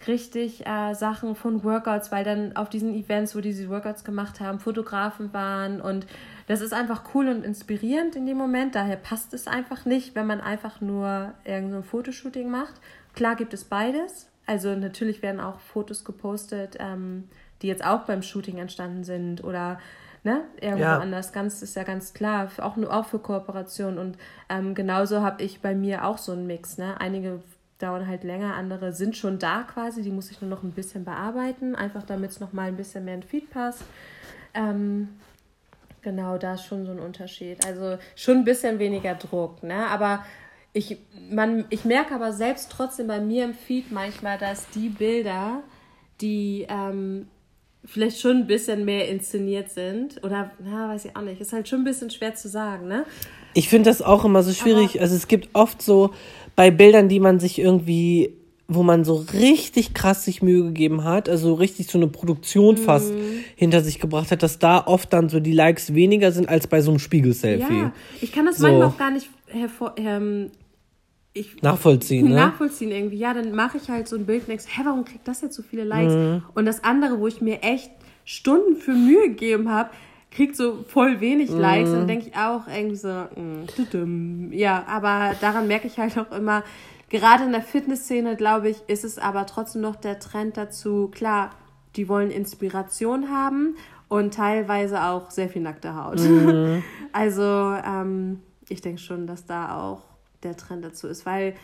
richtig 0.06 0.66
äh, 0.66 0.94
Sachen 0.94 1.34
von 1.34 1.64
Workouts, 1.64 2.12
weil 2.12 2.22
dann 2.24 2.54
auf 2.56 2.68
diesen 2.68 2.94
Events, 2.94 3.34
wo 3.34 3.40
die 3.40 3.48
diese 3.50 3.68
Workouts 3.70 4.04
gemacht 4.04 4.40
haben, 4.40 4.60
Fotografen 4.60 5.32
waren 5.32 5.80
und 5.80 6.06
das 6.46 6.60
ist 6.60 6.72
einfach 6.72 7.02
cool 7.14 7.28
und 7.28 7.44
inspirierend 7.44 8.14
in 8.14 8.26
dem 8.26 8.36
Moment. 8.36 8.74
Daher 8.74 8.96
passt 8.96 9.34
es 9.34 9.48
einfach 9.48 9.84
nicht, 9.84 10.14
wenn 10.14 10.26
man 10.26 10.40
einfach 10.40 10.80
nur 10.80 11.32
irgendein 11.44 11.82
Fotoshooting 11.82 12.48
macht. 12.50 12.74
Klar 13.14 13.34
gibt 13.34 13.52
es 13.52 13.64
beides. 13.64 14.28
Also 14.46 14.76
natürlich 14.76 15.22
werden 15.22 15.40
auch 15.40 15.58
Fotos 15.58 16.04
gepostet, 16.04 16.76
ähm, 16.78 17.24
die 17.62 17.66
jetzt 17.66 17.84
auch 17.84 18.02
beim 18.02 18.22
Shooting 18.22 18.58
entstanden 18.58 19.02
sind 19.02 19.42
oder 19.42 19.80
ne, 20.22 20.42
irgendwo 20.60 20.82
Ja. 20.84 20.98
anders. 20.98 21.32
Ganz 21.32 21.62
ist 21.62 21.74
ja 21.74 21.82
ganz 21.82 22.14
klar, 22.14 22.48
auch 22.58 22.76
nur 22.76 22.94
auch 22.94 23.06
für 23.06 23.18
Kooperation. 23.18 23.98
Und 23.98 24.16
ähm, 24.48 24.74
genauso 24.74 25.22
habe 25.22 25.42
ich 25.42 25.60
bei 25.62 25.74
mir 25.74 26.04
auch 26.04 26.18
so 26.18 26.30
einen 26.30 26.46
Mix. 26.46 26.78
Ne? 26.78 27.00
Einige 27.00 27.40
dauern 27.78 28.06
halt 28.06 28.24
länger, 28.24 28.54
andere 28.54 28.92
sind 28.92 29.16
schon 29.16 29.38
da 29.38 29.62
quasi. 29.62 30.02
Die 30.02 30.10
muss 30.10 30.30
ich 30.30 30.40
nur 30.40 30.50
noch 30.50 30.62
ein 30.62 30.72
bisschen 30.72 31.04
bearbeiten, 31.04 31.74
einfach 31.74 32.02
damit 32.02 32.30
es 32.30 32.40
noch 32.40 32.52
mal 32.52 32.68
ein 32.68 32.76
bisschen 32.76 33.04
mehr 33.04 33.14
in 33.14 33.22
Feed 33.22 33.50
passt. 33.50 33.82
Ähm, 34.54 35.08
genau, 36.02 36.38
da 36.38 36.54
ist 36.54 36.64
schon 36.64 36.86
so 36.86 36.92
ein 36.92 36.98
Unterschied. 36.98 37.66
Also 37.66 37.98
schon 38.14 38.38
ein 38.38 38.44
bisschen 38.44 38.78
weniger 38.78 39.14
Druck, 39.14 39.62
ne? 39.62 39.86
Aber 39.88 40.24
ich, 40.72 40.98
man, 41.30 41.64
ich 41.70 41.84
merke 41.84 42.14
aber 42.14 42.32
selbst 42.32 42.70
trotzdem 42.70 43.06
bei 43.06 43.20
mir 43.20 43.44
im 43.44 43.54
Feed 43.54 43.92
manchmal, 43.92 44.38
dass 44.38 44.68
die 44.70 44.88
Bilder, 44.88 45.62
die 46.20 46.66
ähm, 46.68 47.28
vielleicht 47.84 48.20
schon 48.20 48.38
ein 48.38 48.46
bisschen 48.46 48.84
mehr 48.84 49.08
inszeniert 49.08 49.70
sind, 49.70 50.22
oder 50.22 50.50
na, 50.58 50.88
weiß 50.88 51.06
ich 51.06 51.16
auch 51.16 51.22
nicht, 51.22 51.40
ist 51.40 51.52
halt 51.52 51.68
schon 51.68 51.80
ein 51.80 51.84
bisschen 51.84 52.10
schwer 52.10 52.34
zu 52.34 52.48
sagen, 52.48 52.88
ne? 52.88 53.04
Ich 53.54 53.70
finde 53.70 53.88
das 53.88 54.02
auch 54.02 54.24
immer 54.26 54.42
so 54.42 54.52
schwierig. 54.52 55.00
also 55.00 55.16
es 55.16 55.28
gibt 55.28 55.54
oft 55.54 55.80
so 55.80 56.12
bei 56.56 56.70
Bildern, 56.70 57.08
die 57.08 57.20
man 57.20 57.38
sich 57.38 57.58
irgendwie, 57.58 58.34
wo 58.66 58.82
man 58.82 59.04
so 59.04 59.24
richtig 59.32 59.94
krass 59.94 60.24
sich 60.24 60.42
Mühe 60.42 60.64
gegeben 60.64 61.04
hat, 61.04 61.28
also 61.28 61.54
richtig 61.54 61.86
so 61.86 61.98
eine 61.98 62.08
Produktion 62.08 62.76
fast 62.76 63.12
hinter 63.54 63.82
sich 63.82 64.00
gebracht 64.00 64.30
hat, 64.32 64.42
dass 64.42 64.58
da 64.58 64.84
oft 64.84 65.12
dann 65.12 65.28
so 65.28 65.38
die 65.38 65.52
Likes 65.52 65.94
weniger 65.94 66.32
sind 66.32 66.48
als 66.48 66.66
bei 66.66 66.80
so 66.80 66.90
einem 66.90 66.98
Spiegel-Selfie. 66.98 67.78
Ja, 67.78 67.92
ich 68.20 68.32
kann 68.32 68.46
das 68.46 68.56
So. 68.56 68.66
manchmal 68.66 68.88
auch 68.88 68.98
gar 68.98 69.10
nicht 69.12 69.28
hervor, 69.48 69.94
ähm, 69.98 70.50
ich, 71.32 71.62
Nachvollziehen, 71.62 72.30
ne? 72.30 72.34
nachvollziehen 72.34 72.90
irgendwie. 72.90 73.18
Ja, 73.18 73.34
dann 73.34 73.52
mache 73.54 73.76
ich 73.76 73.90
halt 73.90 74.08
so 74.08 74.16
ein 74.16 74.24
Bild 74.24 74.40
und 74.42 74.48
denkst, 74.48 74.64
hä, 74.68 74.80
warum 74.84 75.04
kriegt 75.04 75.28
das 75.28 75.42
jetzt 75.42 75.54
so 75.54 75.62
viele 75.62 75.84
Likes? 75.84 76.14
Mhm. 76.14 76.42
Und 76.54 76.64
das 76.64 76.82
andere, 76.82 77.20
wo 77.20 77.26
ich 77.26 77.42
mir 77.42 77.62
echt 77.62 77.90
Stunden 78.24 78.76
für 78.76 78.92
Mühe 78.92 79.28
gegeben 79.28 79.70
habe, 79.70 79.90
kriegt 80.36 80.54
so 80.54 80.84
voll 80.86 81.20
wenig 81.20 81.50
Mhm. 81.50 81.58
Likes. 81.58 81.90
Und 81.90 81.96
dann 82.00 82.06
denke 82.08 82.28
ich 82.28 82.36
auch 82.36 82.68
irgendwie 82.68 82.96
so, 82.96 83.08
mm, 83.08 83.66
tudum. 83.74 84.52
ja, 84.52 84.84
aber 84.86 85.34
daran 85.40 85.66
merke 85.66 85.86
ich 85.86 85.98
halt 85.98 86.18
auch 86.18 86.30
immer, 86.30 86.62
gerade 87.08 87.44
in 87.44 87.52
der 87.52 87.62
Fitnessszene, 87.62 88.36
glaube 88.36 88.68
ich, 88.68 88.76
ist 88.86 89.04
es 89.04 89.18
aber 89.18 89.46
trotzdem 89.46 89.80
noch 89.80 89.96
der 89.96 90.18
Trend 90.18 90.56
dazu, 90.58 91.08
klar, 91.08 91.50
die 91.96 92.08
wollen 92.08 92.30
Inspiration 92.30 93.30
haben 93.30 93.76
und 94.08 94.34
teilweise 94.34 95.02
auch 95.04 95.30
sehr 95.30 95.48
viel 95.48 95.62
nackte 95.62 95.96
Haut. 95.96 96.20
Mhm. 96.20 96.82
Also 97.12 97.42
ähm, 97.42 98.40
ich 98.68 98.82
denke 98.82 99.00
schon, 99.00 99.26
dass 99.26 99.46
da 99.46 99.74
auch 99.80 100.02
der 100.42 100.54
Trend 100.54 100.84
dazu 100.84 101.06
ist, 101.08 101.24
weil 101.24 101.54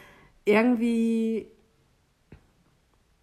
irgendwie 0.47 1.47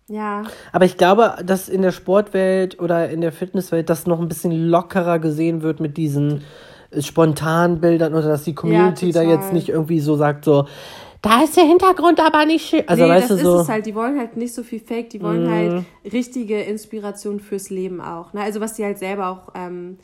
ja. 0.09 0.43
Aber 0.71 0.85
ich 0.85 0.97
glaube, 0.97 1.35
dass 1.45 1.69
in 1.69 1.81
der 1.81 1.91
Sportwelt 1.91 2.79
oder 2.79 3.09
in 3.09 3.21
der 3.21 3.31
Fitnesswelt 3.31 3.89
das 3.89 4.07
noch 4.07 4.19
ein 4.19 4.27
bisschen 4.27 4.51
lockerer 4.51 5.19
gesehen 5.19 5.61
wird 5.61 5.79
mit 5.79 5.97
diesen 5.97 6.43
spontanen 6.99 7.79
Bildern 7.79 8.13
oder 8.13 8.27
dass 8.27 8.43
die 8.43 8.55
Community 8.55 9.07
ja, 9.07 9.11
da 9.13 9.21
jetzt 9.21 9.53
nicht 9.53 9.69
irgendwie 9.69 9.99
so 9.99 10.15
sagt, 10.15 10.45
so, 10.45 10.65
da 11.21 11.43
ist 11.43 11.57
der 11.57 11.65
Hintergrund 11.65 12.19
aber 12.19 12.45
nicht 12.45 12.69
schön. 12.69 12.83
Also, 12.87 13.03
nee, 13.03 13.09
weißt 13.09 13.31
das 13.31 13.39
du, 13.39 13.45
so. 13.45 13.55
ist 13.57 13.61
es 13.63 13.69
halt. 13.69 13.85
Die 13.85 13.95
wollen 13.95 14.17
halt 14.17 14.37
nicht 14.37 14.53
so 14.53 14.63
viel 14.63 14.79
Fake, 14.79 15.09
die 15.09 15.21
wollen 15.21 15.47
mm. 15.47 15.51
halt 15.51 15.85
richtige 16.13 16.61
Inspiration 16.61 17.39
fürs 17.39 17.69
Leben 17.69 17.99
auch. 17.99 18.33
Ne? 18.33 18.41
Also, 18.41 18.61
was 18.61 18.73
die 18.73 18.85
halt 18.85 18.97
selber 18.99 19.27
auch 19.27 19.53
ähm, 19.53 19.97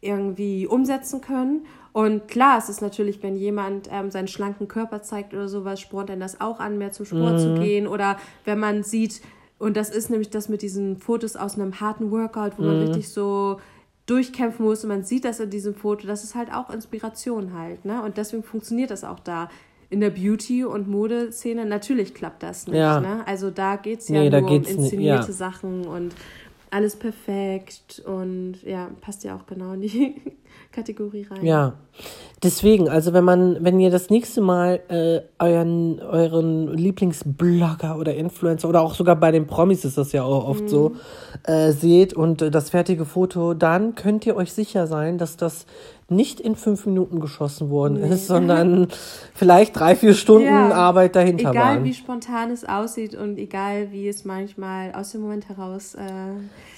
irgendwie 0.00 0.66
umsetzen 0.66 1.20
können. 1.20 1.66
Und 1.92 2.28
klar, 2.28 2.58
es 2.58 2.68
ist 2.68 2.80
natürlich, 2.80 3.22
wenn 3.22 3.36
jemand 3.36 3.88
ähm, 3.92 4.10
seinen 4.10 4.26
schlanken 4.26 4.66
Körper 4.66 5.02
zeigt 5.02 5.34
oder 5.34 5.48
sowas, 5.48 5.80
spornt 5.80 6.08
dann 6.08 6.20
das 6.20 6.40
auch 6.40 6.60
an, 6.60 6.78
mehr 6.78 6.92
zum 6.92 7.06
Sport 7.06 7.34
mm. 7.34 7.38
zu 7.38 7.48
mhm. 7.50 7.60
gehen. 7.60 7.86
Oder 7.86 8.16
wenn 8.44 8.58
man 8.58 8.82
sieht, 8.82 9.20
und 9.58 9.76
das 9.76 9.90
ist 9.90 10.10
nämlich 10.10 10.30
das 10.30 10.48
mit 10.48 10.62
diesen 10.62 10.96
Fotos 10.98 11.36
aus 11.36 11.54
einem 11.54 11.80
harten 11.80 12.10
Workout, 12.10 12.58
wo 12.58 12.62
mm. 12.62 12.66
man 12.66 12.80
mhm. 12.80 12.86
richtig 12.86 13.08
so 13.08 13.60
durchkämpfen 14.06 14.64
muss 14.64 14.82
und 14.82 14.88
man 14.88 15.02
sieht 15.02 15.24
das 15.24 15.40
in 15.40 15.50
diesem 15.50 15.74
Foto, 15.74 16.06
das 16.06 16.24
ist 16.24 16.34
halt 16.34 16.52
auch 16.52 16.70
Inspiration 16.70 17.54
halt, 17.54 17.84
ne? 17.84 18.02
Und 18.02 18.18
deswegen 18.18 18.42
funktioniert 18.42 18.90
das 18.90 19.02
auch 19.04 19.20
da 19.20 19.48
in 19.90 20.00
der 20.00 20.10
Beauty- 20.10 20.64
und 20.64 20.88
Modeszene, 20.88 21.64
natürlich 21.64 22.14
klappt 22.14 22.42
das 22.42 22.66
nicht. 22.66 22.76
Ja. 22.76 23.00
Ne? 23.00 23.22
Also 23.26 23.50
da 23.50 23.76
geht 23.76 24.00
es 24.00 24.08
ja 24.08 24.22
nee, 24.22 24.30
nur 24.30 24.50
um 24.50 24.56
inszenierte 24.56 25.28
ja. 25.28 25.32
Sachen 25.32 25.86
und 25.86 26.14
alles 26.70 26.96
perfekt 26.96 28.02
und 28.04 28.56
ja, 28.64 28.90
passt 29.00 29.22
ja 29.22 29.36
auch 29.36 29.46
genau 29.46 29.74
in 29.74 29.82
die 29.82 30.14
Kategorie 30.72 31.26
rein. 31.30 31.44
Ja, 31.44 31.74
deswegen, 32.42 32.88
also 32.88 33.12
wenn 33.12 33.24
man, 33.24 33.58
wenn 33.64 33.80
ihr 33.80 33.90
das 33.90 34.10
nächste 34.10 34.40
Mal 34.40 34.80
äh, 34.88 35.20
euren, 35.42 36.00
euren 36.00 36.76
Lieblingsblogger 36.76 37.96
oder 37.98 38.14
Influencer 38.14 38.68
oder 38.68 38.82
auch 38.82 38.94
sogar 38.94 39.16
bei 39.16 39.30
den 39.30 39.46
Promis 39.46 39.84
ist 39.84 39.98
das 39.98 40.12
ja 40.12 40.22
auch 40.22 40.46
oft 40.48 40.64
mhm. 40.64 40.68
so, 40.68 40.92
äh, 41.44 41.72
seht 41.72 42.12
und 42.14 42.42
äh, 42.42 42.50
das 42.50 42.70
fertige 42.70 43.04
Foto, 43.04 43.54
dann 43.54 43.94
könnt 43.94 44.26
ihr 44.26 44.36
euch 44.36 44.52
sicher 44.52 44.86
sein, 44.86 45.18
dass 45.18 45.36
das 45.36 45.66
nicht 46.08 46.38
in 46.38 46.54
fünf 46.54 46.84
Minuten 46.84 47.18
geschossen 47.18 47.70
worden 47.70 48.00
nee. 48.00 48.14
ist, 48.14 48.26
sondern 48.26 48.88
vielleicht 49.34 49.78
drei, 49.78 49.96
vier 49.96 50.14
Stunden 50.14 50.46
ja, 50.46 50.70
Arbeit 50.70 51.16
dahinter 51.16 51.50
egal, 51.50 51.54
waren. 51.54 51.72
Egal 51.76 51.84
wie 51.84 51.94
spontan 51.94 52.50
es 52.50 52.64
aussieht 52.64 53.14
und 53.14 53.38
egal 53.38 53.90
wie 53.90 54.08
es 54.08 54.24
manchmal 54.24 54.92
aus 54.94 55.12
dem 55.12 55.22
Moment 55.22 55.48
heraus. 55.48 55.94
Äh 55.94 56.02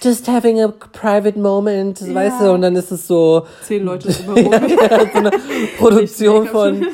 Just 0.00 0.28
having 0.28 0.60
a 0.60 0.68
private 0.68 1.38
moment, 1.38 2.00
ja. 2.00 2.14
weißt 2.14 2.40
du, 2.42 2.52
und 2.52 2.62
dann 2.62 2.76
ist 2.76 2.92
es 2.92 3.06
so. 3.08 3.46
Zehn 3.66 3.84
Leute 3.84 4.12
drumherum. 4.12 4.52
ja, 4.68 5.00
so 5.12 5.18
eine 5.18 5.30
Produktion 5.78 6.46
von, 6.46 6.86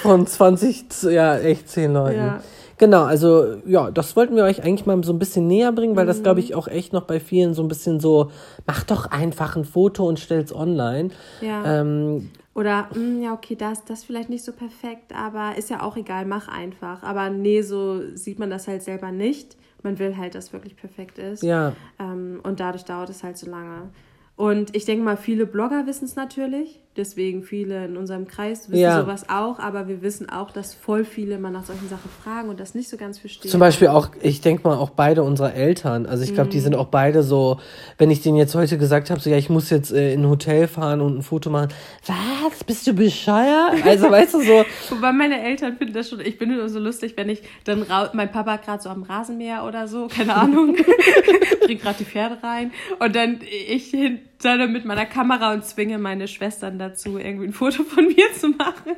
von 0.00 0.26
20, 0.26 1.02
ja, 1.10 1.36
echt 1.38 1.68
zehn 1.68 1.92
Leuten. 1.92 2.18
Ja. 2.18 2.40
Genau, 2.78 3.02
also 3.02 3.56
ja, 3.66 3.90
das 3.90 4.14
wollten 4.14 4.36
wir 4.36 4.44
euch 4.44 4.62
eigentlich 4.62 4.86
mal 4.86 5.02
so 5.02 5.12
ein 5.12 5.18
bisschen 5.18 5.46
näher 5.46 5.72
bringen, 5.72 5.96
weil 5.96 6.04
mhm. 6.04 6.08
das 6.08 6.22
glaube 6.22 6.40
ich 6.40 6.54
auch 6.54 6.68
echt 6.68 6.92
noch 6.92 7.04
bei 7.04 7.18
vielen 7.18 7.54
so 7.54 7.62
ein 7.62 7.68
bisschen 7.68 7.98
so, 7.98 8.30
mach 8.66 8.84
doch 8.84 9.10
einfach 9.10 9.56
ein 9.56 9.64
Foto 9.64 10.06
und 10.06 10.20
stell's 10.20 10.54
online. 10.54 11.10
Ja. 11.40 11.80
Ähm, 11.80 12.30
oder, 12.54 12.88
mh, 12.90 12.94
hm, 12.94 13.22
ja, 13.22 13.32
okay, 13.32 13.56
das, 13.56 13.84
das 13.84 14.04
vielleicht 14.04 14.30
nicht 14.30 14.44
so 14.44 14.52
perfekt, 14.52 15.12
aber 15.12 15.58
ist 15.58 15.70
ja 15.70 15.82
auch 15.82 15.96
egal, 15.96 16.26
mach 16.26 16.46
einfach. 16.46 17.02
Aber 17.02 17.28
nee, 17.28 17.62
so 17.62 18.02
sieht 18.14 18.38
man 18.38 18.50
das 18.50 18.68
halt 18.68 18.82
selber 18.82 19.10
nicht. 19.10 19.56
Man 19.82 19.98
will 19.98 20.16
halt, 20.16 20.34
dass 20.34 20.52
wirklich 20.52 20.76
perfekt 20.76 21.18
ist. 21.18 21.42
Ja. 21.42 21.74
Ähm, 21.98 22.40
und 22.44 22.60
dadurch 22.60 22.84
dauert 22.84 23.10
es 23.10 23.24
halt 23.24 23.36
so 23.36 23.50
lange. 23.50 23.90
Und 24.36 24.74
ich 24.74 24.84
denke 24.84 25.04
mal, 25.04 25.16
viele 25.16 25.46
Blogger 25.46 25.86
wissen 25.86 26.06
es 26.06 26.16
natürlich. 26.16 26.80
Deswegen 26.96 27.42
viele 27.42 27.86
in 27.86 27.96
unserem 27.96 28.28
Kreis 28.28 28.70
wissen 28.70 28.80
ja. 28.80 29.00
sowas 29.00 29.28
auch, 29.28 29.58
aber 29.58 29.88
wir 29.88 30.00
wissen 30.00 30.28
auch, 30.28 30.52
dass 30.52 30.74
voll 30.74 31.04
viele 31.04 31.38
mal 31.38 31.50
nach 31.50 31.64
solchen 31.64 31.88
Sachen 31.88 32.08
fragen 32.22 32.48
und 32.48 32.60
das 32.60 32.76
nicht 32.76 32.88
so 32.88 32.96
ganz 32.96 33.18
verstehen. 33.18 33.50
Zum 33.50 33.58
Beispiel 33.58 33.88
auch, 33.88 34.10
ich 34.22 34.42
denke 34.42 34.68
mal, 34.68 34.76
auch 34.76 34.90
beide 34.90 35.24
unserer 35.24 35.54
Eltern. 35.54 36.06
Also 36.06 36.22
ich 36.22 36.34
glaube, 36.34 36.50
mm. 36.50 36.52
die 36.52 36.58
mhm. 36.58 36.62
sind 36.62 36.76
auch 36.76 36.86
beide 36.86 37.24
so, 37.24 37.58
wenn 37.98 38.12
ich 38.12 38.22
denen 38.22 38.36
jetzt 38.36 38.54
heute 38.54 38.78
gesagt 38.78 39.10
habe, 39.10 39.18
so 39.18 39.28
ja, 39.28 39.36
ich 39.36 39.50
muss 39.50 39.70
jetzt 39.70 39.92
äh, 39.92 40.12
in 40.12 40.22
ein 40.22 40.28
Hotel 40.28 40.68
fahren 40.68 41.00
und 41.00 41.18
ein 41.18 41.22
Foto 41.22 41.50
machen. 41.50 41.70
Was? 42.06 42.62
Bist 42.62 42.86
du 42.86 42.92
bescheuert? 42.92 43.84
Also 43.84 44.08
weißt 44.08 44.34
du 44.34 44.42
so. 44.42 44.64
Wobei 44.90 45.10
meine 45.10 45.42
Eltern 45.42 45.76
finden 45.76 45.94
das 45.94 46.10
schon, 46.10 46.20
ich 46.20 46.38
bin 46.38 46.54
nur 46.54 46.68
so 46.68 46.78
lustig, 46.78 47.14
wenn 47.16 47.28
ich 47.28 47.42
dann 47.64 47.86
mein 48.12 48.30
Papa 48.30 48.58
gerade 48.58 48.80
so 48.80 48.88
am 48.88 49.02
Rasenmäher 49.02 49.64
oder 49.64 49.88
so, 49.88 50.06
keine 50.06 50.36
Ahnung, 50.36 50.76
bringt 51.66 51.82
gerade 51.82 51.96
die 51.98 52.04
Pferde 52.04 52.40
rein 52.40 52.70
und 53.00 53.16
dann 53.16 53.40
ich 53.68 53.86
hin 53.86 54.20
sondern 54.44 54.72
mit 54.72 54.84
meiner 54.84 55.06
Kamera 55.06 55.54
und 55.54 55.64
zwinge 55.64 55.96
meine 55.96 56.28
Schwestern 56.28 56.78
dazu, 56.78 57.16
irgendwie 57.16 57.46
ein 57.46 57.54
Foto 57.54 57.82
von 57.82 58.06
mir 58.06 58.26
zu 58.38 58.48
machen, 58.50 58.92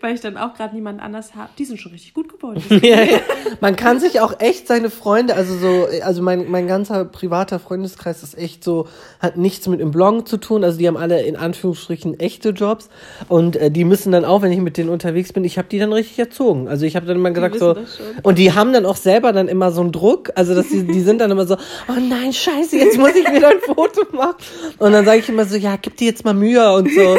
weil 0.00 0.14
ich 0.14 0.20
dann 0.20 0.36
auch 0.36 0.54
gerade 0.54 0.72
niemand 0.72 1.02
anders 1.02 1.34
habe. 1.34 1.50
Die 1.58 1.64
sind 1.64 1.80
schon 1.80 1.90
richtig 1.90 2.14
gut 2.14 2.28
geworden. 2.28 2.62
ja, 2.82 3.02
ja. 3.02 3.18
Man 3.60 3.74
kann 3.74 3.98
sich 3.98 4.20
auch 4.20 4.38
echt 4.38 4.68
seine 4.68 4.88
Freunde, 4.88 5.34
also 5.34 5.56
so, 5.56 5.88
also 6.04 6.22
mein, 6.22 6.48
mein 6.48 6.68
ganzer 6.68 7.04
privater 7.04 7.58
Freundeskreis 7.58 8.22
ist 8.22 8.38
echt 8.38 8.62
so, 8.62 8.86
hat 9.18 9.36
nichts 9.36 9.66
mit 9.66 9.80
dem 9.80 9.90
Blog 9.90 10.28
zu 10.28 10.36
tun. 10.36 10.62
Also 10.62 10.78
die 10.78 10.86
haben 10.86 10.96
alle 10.96 11.22
in 11.22 11.34
Anführungsstrichen 11.34 12.20
echte 12.20 12.50
Jobs 12.50 12.88
und 13.26 13.56
äh, 13.56 13.72
die 13.72 13.82
müssen 13.82 14.12
dann 14.12 14.24
auch, 14.24 14.42
wenn 14.42 14.52
ich 14.52 14.60
mit 14.60 14.76
denen 14.76 14.90
unterwegs 14.90 15.32
bin, 15.32 15.42
ich 15.42 15.58
habe 15.58 15.66
die 15.68 15.80
dann 15.80 15.92
richtig 15.92 16.20
erzogen. 16.20 16.68
Also 16.68 16.86
ich 16.86 16.94
habe 16.94 17.04
dann 17.04 17.16
immer 17.16 17.32
gesagt 17.32 17.58
so, 17.58 17.74
und 18.22 18.38
die 18.38 18.52
haben 18.52 18.72
dann 18.72 18.86
auch 18.86 18.96
selber 18.96 19.32
dann 19.32 19.48
immer 19.48 19.72
so 19.72 19.80
einen 19.80 19.90
Druck, 19.90 20.30
also 20.36 20.54
dass 20.54 20.68
die, 20.68 20.86
die 20.86 21.00
sind 21.00 21.20
dann 21.20 21.32
immer 21.32 21.48
so, 21.48 21.56
oh 21.56 22.00
nein, 22.00 22.32
scheiße, 22.32 22.76
jetzt 22.76 22.96
muss 22.96 23.16
ich 23.16 23.28
wieder 23.28 23.48
ein 23.48 23.60
Foto 23.60 24.02
machen. 24.16 24.36
Und 24.78 24.92
dann 24.92 25.04
sage 25.04 25.18
ich 25.20 25.28
immer 25.28 25.44
so, 25.44 25.56
ja, 25.56 25.76
gib 25.80 25.96
dir 25.96 26.06
jetzt 26.08 26.24
mal 26.24 26.34
Mühe 26.34 26.72
und 26.72 26.90
so. 26.92 27.16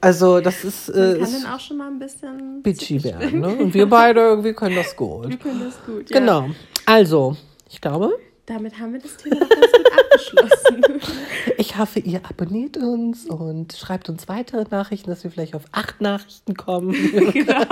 Also 0.00 0.40
das 0.40 0.64
ist. 0.64 0.88
Äh, 0.88 1.18
Man 1.18 1.20
kann 1.20 1.42
dann 1.42 1.52
auch 1.54 1.60
schon 1.60 1.76
mal 1.76 1.88
ein 1.88 1.98
bisschen 1.98 2.62
bitchy 2.62 3.02
werden. 3.04 3.40
Ne? 3.40 3.48
Und 3.48 3.74
wir 3.74 3.86
beide 3.86 4.20
irgendwie 4.20 4.52
können 4.52 4.76
das 4.76 4.94
gut. 4.96 5.28
Wir 5.28 5.36
können 5.36 5.62
das 5.64 5.78
gut. 5.84 6.10
Ja. 6.10 6.18
Genau. 6.18 6.50
Also, 6.84 7.36
ich 7.68 7.80
glaube. 7.80 8.16
Damit 8.46 8.78
haben 8.78 8.92
wir 8.92 9.00
das 9.00 9.16
Thema 9.16 9.40
ganz 9.40 9.50
gut 9.50 9.92
abgeschlossen. 9.92 10.82
Ich 11.58 11.78
hoffe, 11.78 12.00
ihr 12.00 12.20
abonniert 12.28 12.76
uns 12.76 13.24
und 13.24 13.72
schreibt 13.72 14.10
uns 14.10 14.28
weitere 14.28 14.64
Nachrichten, 14.70 15.08
dass 15.08 15.24
wir 15.24 15.30
vielleicht 15.30 15.54
auf 15.54 15.62
acht 15.72 16.00
Nachrichten 16.02 16.54
kommen. 16.54 16.92
genau. 17.32 17.62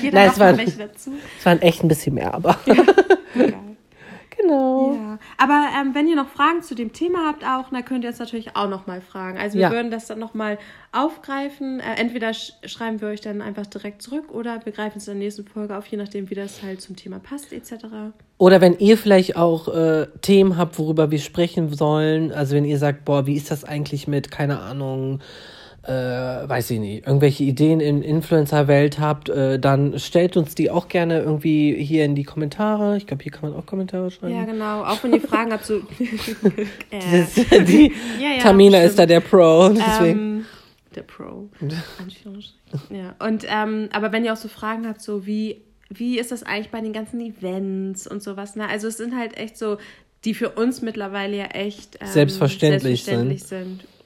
Jeder 0.00 0.14
Nein, 0.20 0.30
es 0.32 0.38
waren, 0.38 0.56
dazu. 0.56 1.10
es 1.38 1.44
waren 1.44 1.60
echt 1.60 1.82
ein 1.82 1.88
bisschen 1.88 2.14
mehr, 2.14 2.32
aber. 2.32 2.58
Ja. 2.64 2.74
Genau. 4.40 4.94
Ja. 4.94 5.18
Aber 5.36 5.68
ähm, 5.78 5.94
wenn 5.94 6.08
ihr 6.08 6.16
noch 6.16 6.28
Fragen 6.28 6.62
zu 6.62 6.74
dem 6.74 6.92
Thema 6.92 7.26
habt, 7.26 7.44
auch, 7.44 7.70
dann 7.70 7.84
könnt 7.84 8.04
ihr 8.04 8.10
uns 8.10 8.18
natürlich 8.18 8.56
auch 8.56 8.68
nochmal 8.68 9.00
fragen. 9.00 9.38
Also 9.38 9.54
wir 9.54 9.62
ja. 9.62 9.70
würden 9.70 9.90
das 9.90 10.06
dann 10.06 10.18
nochmal 10.18 10.58
aufgreifen. 10.92 11.80
Äh, 11.80 11.96
entweder 11.96 12.32
sch 12.32 12.52
schreiben 12.64 13.00
wir 13.00 13.08
euch 13.08 13.20
dann 13.20 13.42
einfach 13.42 13.66
direkt 13.66 14.02
zurück 14.02 14.32
oder 14.32 14.64
wir 14.64 14.72
greifen 14.72 14.98
es 14.98 15.08
in 15.08 15.14
der 15.14 15.24
nächsten 15.24 15.46
Folge 15.46 15.76
auf, 15.76 15.86
je 15.86 15.98
nachdem, 15.98 16.30
wie 16.30 16.34
das 16.34 16.62
halt 16.62 16.80
zum 16.80 16.96
Thema 16.96 17.18
passt, 17.18 17.52
etc. 17.52 17.86
Oder 18.38 18.60
wenn 18.60 18.78
ihr 18.78 18.96
vielleicht 18.96 19.36
auch 19.36 19.68
äh, 19.68 20.06
Themen 20.22 20.56
habt, 20.56 20.78
worüber 20.78 21.10
wir 21.10 21.18
sprechen 21.18 21.72
sollen. 21.72 22.32
Also 22.32 22.56
wenn 22.56 22.64
ihr 22.64 22.78
sagt, 22.78 23.04
boah, 23.04 23.26
wie 23.26 23.36
ist 23.36 23.50
das 23.50 23.64
eigentlich 23.64 24.08
mit, 24.08 24.30
keine 24.30 24.60
Ahnung, 24.60 25.20
äh, 25.90 26.48
weiß 26.48 26.70
ich 26.70 26.78
nicht, 26.78 27.06
irgendwelche 27.06 27.42
Ideen 27.42 27.80
in 27.80 28.02
Influencer-Welt 28.02 29.00
habt, 29.00 29.28
äh, 29.28 29.58
dann 29.58 29.98
stellt 29.98 30.36
uns 30.36 30.54
die 30.54 30.70
auch 30.70 30.86
gerne 30.86 31.20
irgendwie 31.20 31.74
hier 31.82 32.04
in 32.04 32.14
die 32.14 32.22
Kommentare. 32.22 32.96
Ich 32.96 33.06
glaube, 33.06 33.24
hier 33.24 33.32
kann 33.32 33.50
man 33.50 33.58
auch 33.58 33.66
Kommentare 33.66 34.10
schreiben. 34.10 34.36
Ja, 34.36 34.44
genau. 34.44 34.84
Auch 34.84 35.02
wenn 35.02 35.12
ihr 35.12 35.20
Fragen 35.20 35.52
habt, 35.52 35.64
so. 35.64 35.78
äh. 36.90 37.24
die, 37.64 37.92
ja, 38.20 38.36
ja, 38.36 38.38
Tamina 38.40 38.78
stimmt. 38.78 38.90
ist 38.90 38.98
da 38.98 39.06
der 39.06 39.20
Pro. 39.20 39.70
Deswegen. 39.70 40.18
Ähm, 40.18 40.44
der 40.94 41.02
Pro. 41.02 41.48
ja. 42.90 43.16
Und 43.18 43.44
ähm, 43.48 43.88
aber 43.92 44.12
wenn 44.12 44.24
ihr 44.24 44.32
auch 44.32 44.36
so 44.36 44.48
Fragen 44.48 44.86
habt, 44.86 45.02
so 45.02 45.26
wie 45.26 45.62
wie 45.88 46.20
ist 46.20 46.30
das 46.30 46.44
eigentlich 46.44 46.70
bei 46.70 46.80
den 46.80 46.92
ganzen 46.92 47.20
Events 47.20 48.06
und 48.06 48.22
sowas? 48.22 48.54
Ne? 48.54 48.68
Also 48.68 48.86
es 48.86 48.96
sind 48.96 49.16
halt 49.16 49.36
echt 49.36 49.58
so, 49.58 49.78
die 50.24 50.34
für 50.34 50.50
uns 50.50 50.82
mittlerweile 50.82 51.36
ja 51.36 51.46
echt 51.46 51.98
ähm, 52.00 52.06
selbstverständlich, 52.06 53.02
selbstverständlich 53.04 53.42
sind. 53.42 53.80
sind. 53.80 53.99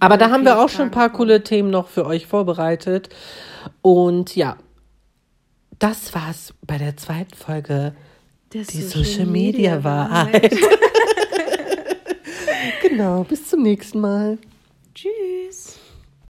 Aber 0.00 0.16
da 0.16 0.30
haben 0.30 0.44
wir 0.44 0.58
auch 0.58 0.68
schon 0.68 0.86
ein 0.86 0.90
paar 0.90 1.10
coole 1.10 1.42
Themen 1.42 1.70
noch 1.70 1.88
für 1.88 2.06
euch 2.06 2.26
vorbereitet. 2.26 3.08
Und 3.82 4.34
ja, 4.34 4.56
das 5.78 6.14
war's 6.14 6.54
bei 6.62 6.78
der 6.78 6.96
zweiten 6.96 7.34
Folge 7.34 7.94
der 8.52 8.62
die 8.62 8.82
Social, 8.82 9.04
Social 9.04 9.26
Media, 9.26 9.76
Media 9.76 9.84
Wahrheit. 9.84 10.52
genau, 12.82 13.24
bis 13.24 13.48
zum 13.48 13.62
nächsten 13.62 14.00
Mal. 14.00 14.38
Tschüss. 14.94 15.78